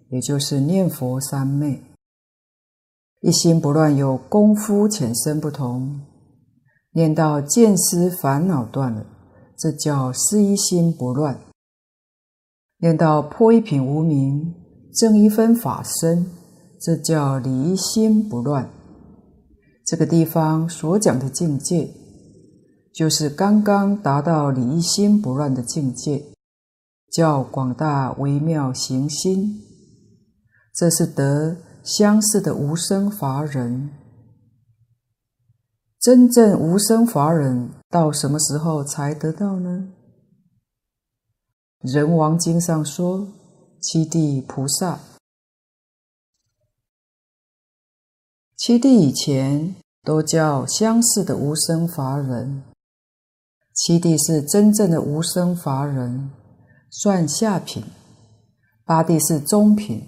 [0.10, 1.84] 也就是念佛三昧。
[3.20, 6.00] 一心不乱有功夫浅深不同，
[6.94, 9.06] 念到见思烦恼断了，
[9.58, 11.36] 这叫思一心不乱；
[12.78, 14.54] 念到破一品无明，
[14.94, 16.26] 证一分法身。
[16.80, 18.70] 这叫离心不乱。
[19.86, 21.90] 这个地方所讲的境界，
[22.94, 26.24] 就是刚刚达到离心不乱的境界，
[27.12, 29.62] 叫广大微妙行心。
[30.74, 33.90] 这是得相似的无生法忍。
[36.00, 39.88] 真正无生法忍到什么时候才得到呢？
[41.88, 43.28] 人王经上说，
[43.80, 44.98] 七地菩萨。
[48.58, 52.64] 七地以前都叫相似的无生法忍，
[53.72, 56.32] 七地是真正的无生法忍，
[56.90, 57.84] 算下品；
[58.84, 60.08] 八地是中品，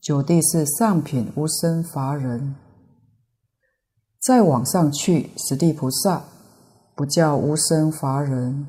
[0.00, 2.56] 九地是上品无生法忍。
[4.18, 6.24] 再往上去，十地菩萨
[6.96, 8.66] 不叫无生法忍，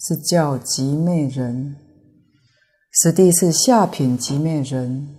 [0.00, 1.76] 是叫寂灭人。
[2.90, 5.14] 十地是下品寂灭人，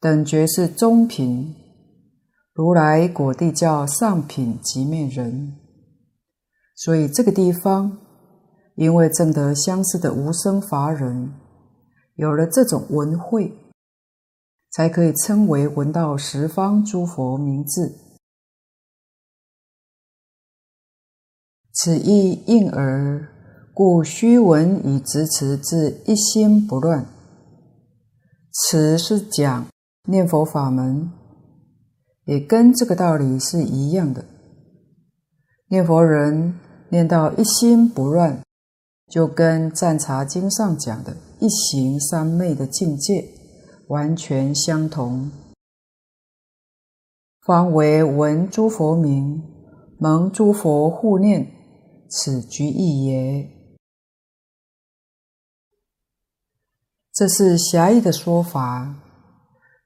[0.00, 1.54] 等觉是中品。
[2.54, 5.56] 如来果地叫上品寂灭人，
[6.74, 7.98] 所以这个地方，
[8.74, 11.32] 因为证得相似的无生法忍，
[12.16, 13.52] 有了这种闻慧，
[14.70, 17.96] 才可以称为闻到十方诸佛名字。
[21.72, 23.26] 此意应而，
[23.74, 27.06] 故虚文以直持至一心不乱。
[28.52, 29.66] 此是讲
[30.08, 31.10] 念佛法门。
[32.24, 34.24] 也跟这个道理是一样的。
[35.68, 36.54] 念佛人
[36.90, 38.40] 念到一心不乱，
[39.10, 43.24] 就跟《赞茶经》上讲的一行三昧的境界
[43.88, 45.32] 完全相同。
[47.44, 49.42] 方为闻诸佛名，
[49.98, 51.48] 蒙诸佛护念，
[52.08, 53.61] 此具义也。
[57.12, 58.94] 这是狭义的说法。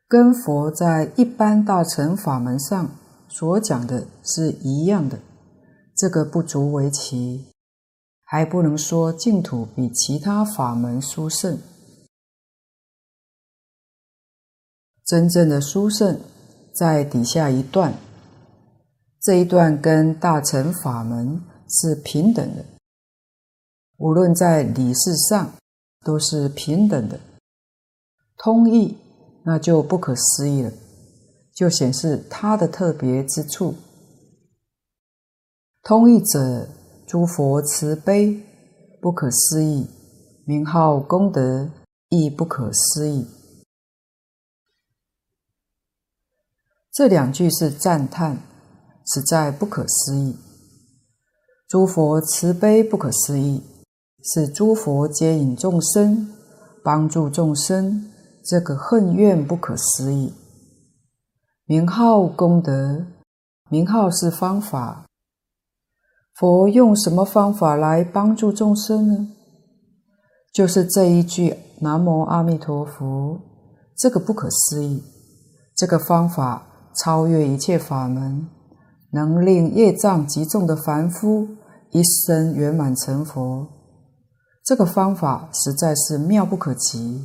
[0.08, 2.88] 跟佛在一般大乘法门上
[3.28, 5.18] 所讲的是一样的，
[5.96, 7.46] 这个不足为奇，
[8.22, 11.58] 还不能说净土比其他法门殊胜。
[15.04, 16.20] 真正的殊胜
[16.72, 17.94] 在底下一段，
[19.20, 22.64] 这一段跟大乘法门是平等的，
[23.96, 25.52] 无论在理事上
[26.06, 27.18] 都是平等的，
[28.36, 28.96] 通义
[29.44, 30.72] 那就不可思议了，
[31.52, 33.74] 就显示它的特别之处。
[35.82, 36.68] 通义者，
[37.08, 38.40] 诸佛慈悲
[39.02, 39.88] 不可思议，
[40.44, 41.68] 名号功德
[42.08, 43.26] 亦不可思议。
[46.92, 48.38] 这两句是赞叹，
[49.04, 50.36] 实在不可思议。
[51.68, 53.60] 诸佛慈悲不可思议，
[54.22, 56.28] 是诸佛接引众生，
[56.82, 58.10] 帮助众生，
[58.44, 60.32] 这个恨怨不可思议。
[61.64, 63.06] 名号功德，
[63.70, 65.04] 名号是方法。
[66.34, 69.28] 佛用什么方法来帮助众生呢？
[70.52, 73.40] 就是这一句“南无阿弥陀佛”，
[73.96, 75.02] 这个不可思议，
[75.74, 78.48] 这个方法超越一切法门，
[79.12, 81.48] 能令业障极重的凡夫
[81.90, 83.66] 一生圆满成佛。
[84.66, 87.24] 这个方法实在是妙不可及。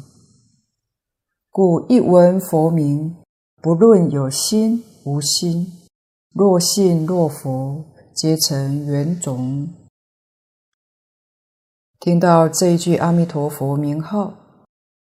[1.49, 3.15] 故一闻佛名，
[3.63, 5.73] 不论有心无心，
[6.35, 7.83] 若信若佛。
[8.13, 9.69] 皆成圆种。
[11.99, 14.33] 听到这一句阿弥陀佛名号，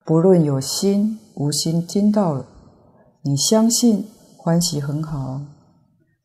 [0.04, 2.46] 不论有心无心，听到了，
[3.22, 5.40] 你相信欢喜很好，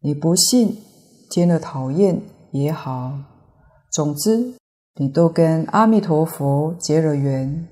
[0.01, 0.77] 你不信
[1.29, 3.17] 听了讨厌也好，
[3.89, 4.53] 总之
[4.95, 7.67] 你都跟阿弥陀佛结了缘，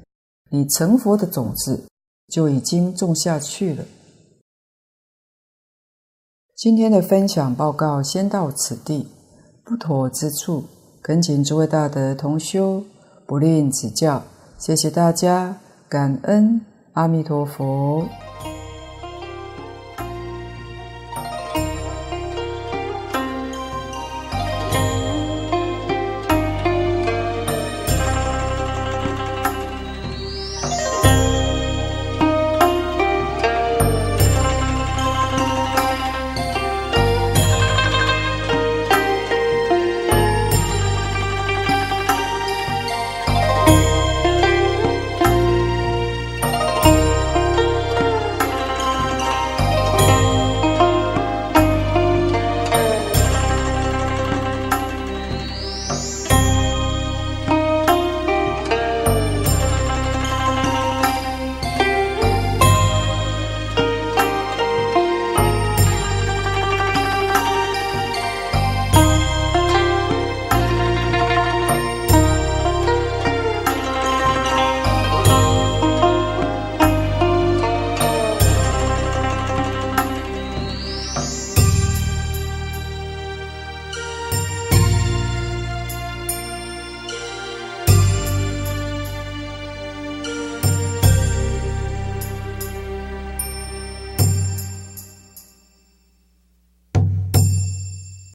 [0.49, 1.85] 你成佛的种子
[2.27, 3.85] 就已经种下去了。
[6.55, 9.07] 今天的分享报告先到此地，
[9.63, 10.63] 不妥之处，
[11.03, 12.83] 恳请诸位大德同修
[13.27, 14.23] 不吝指教，
[14.57, 18.07] 谢谢大家，感恩阿弥陀佛。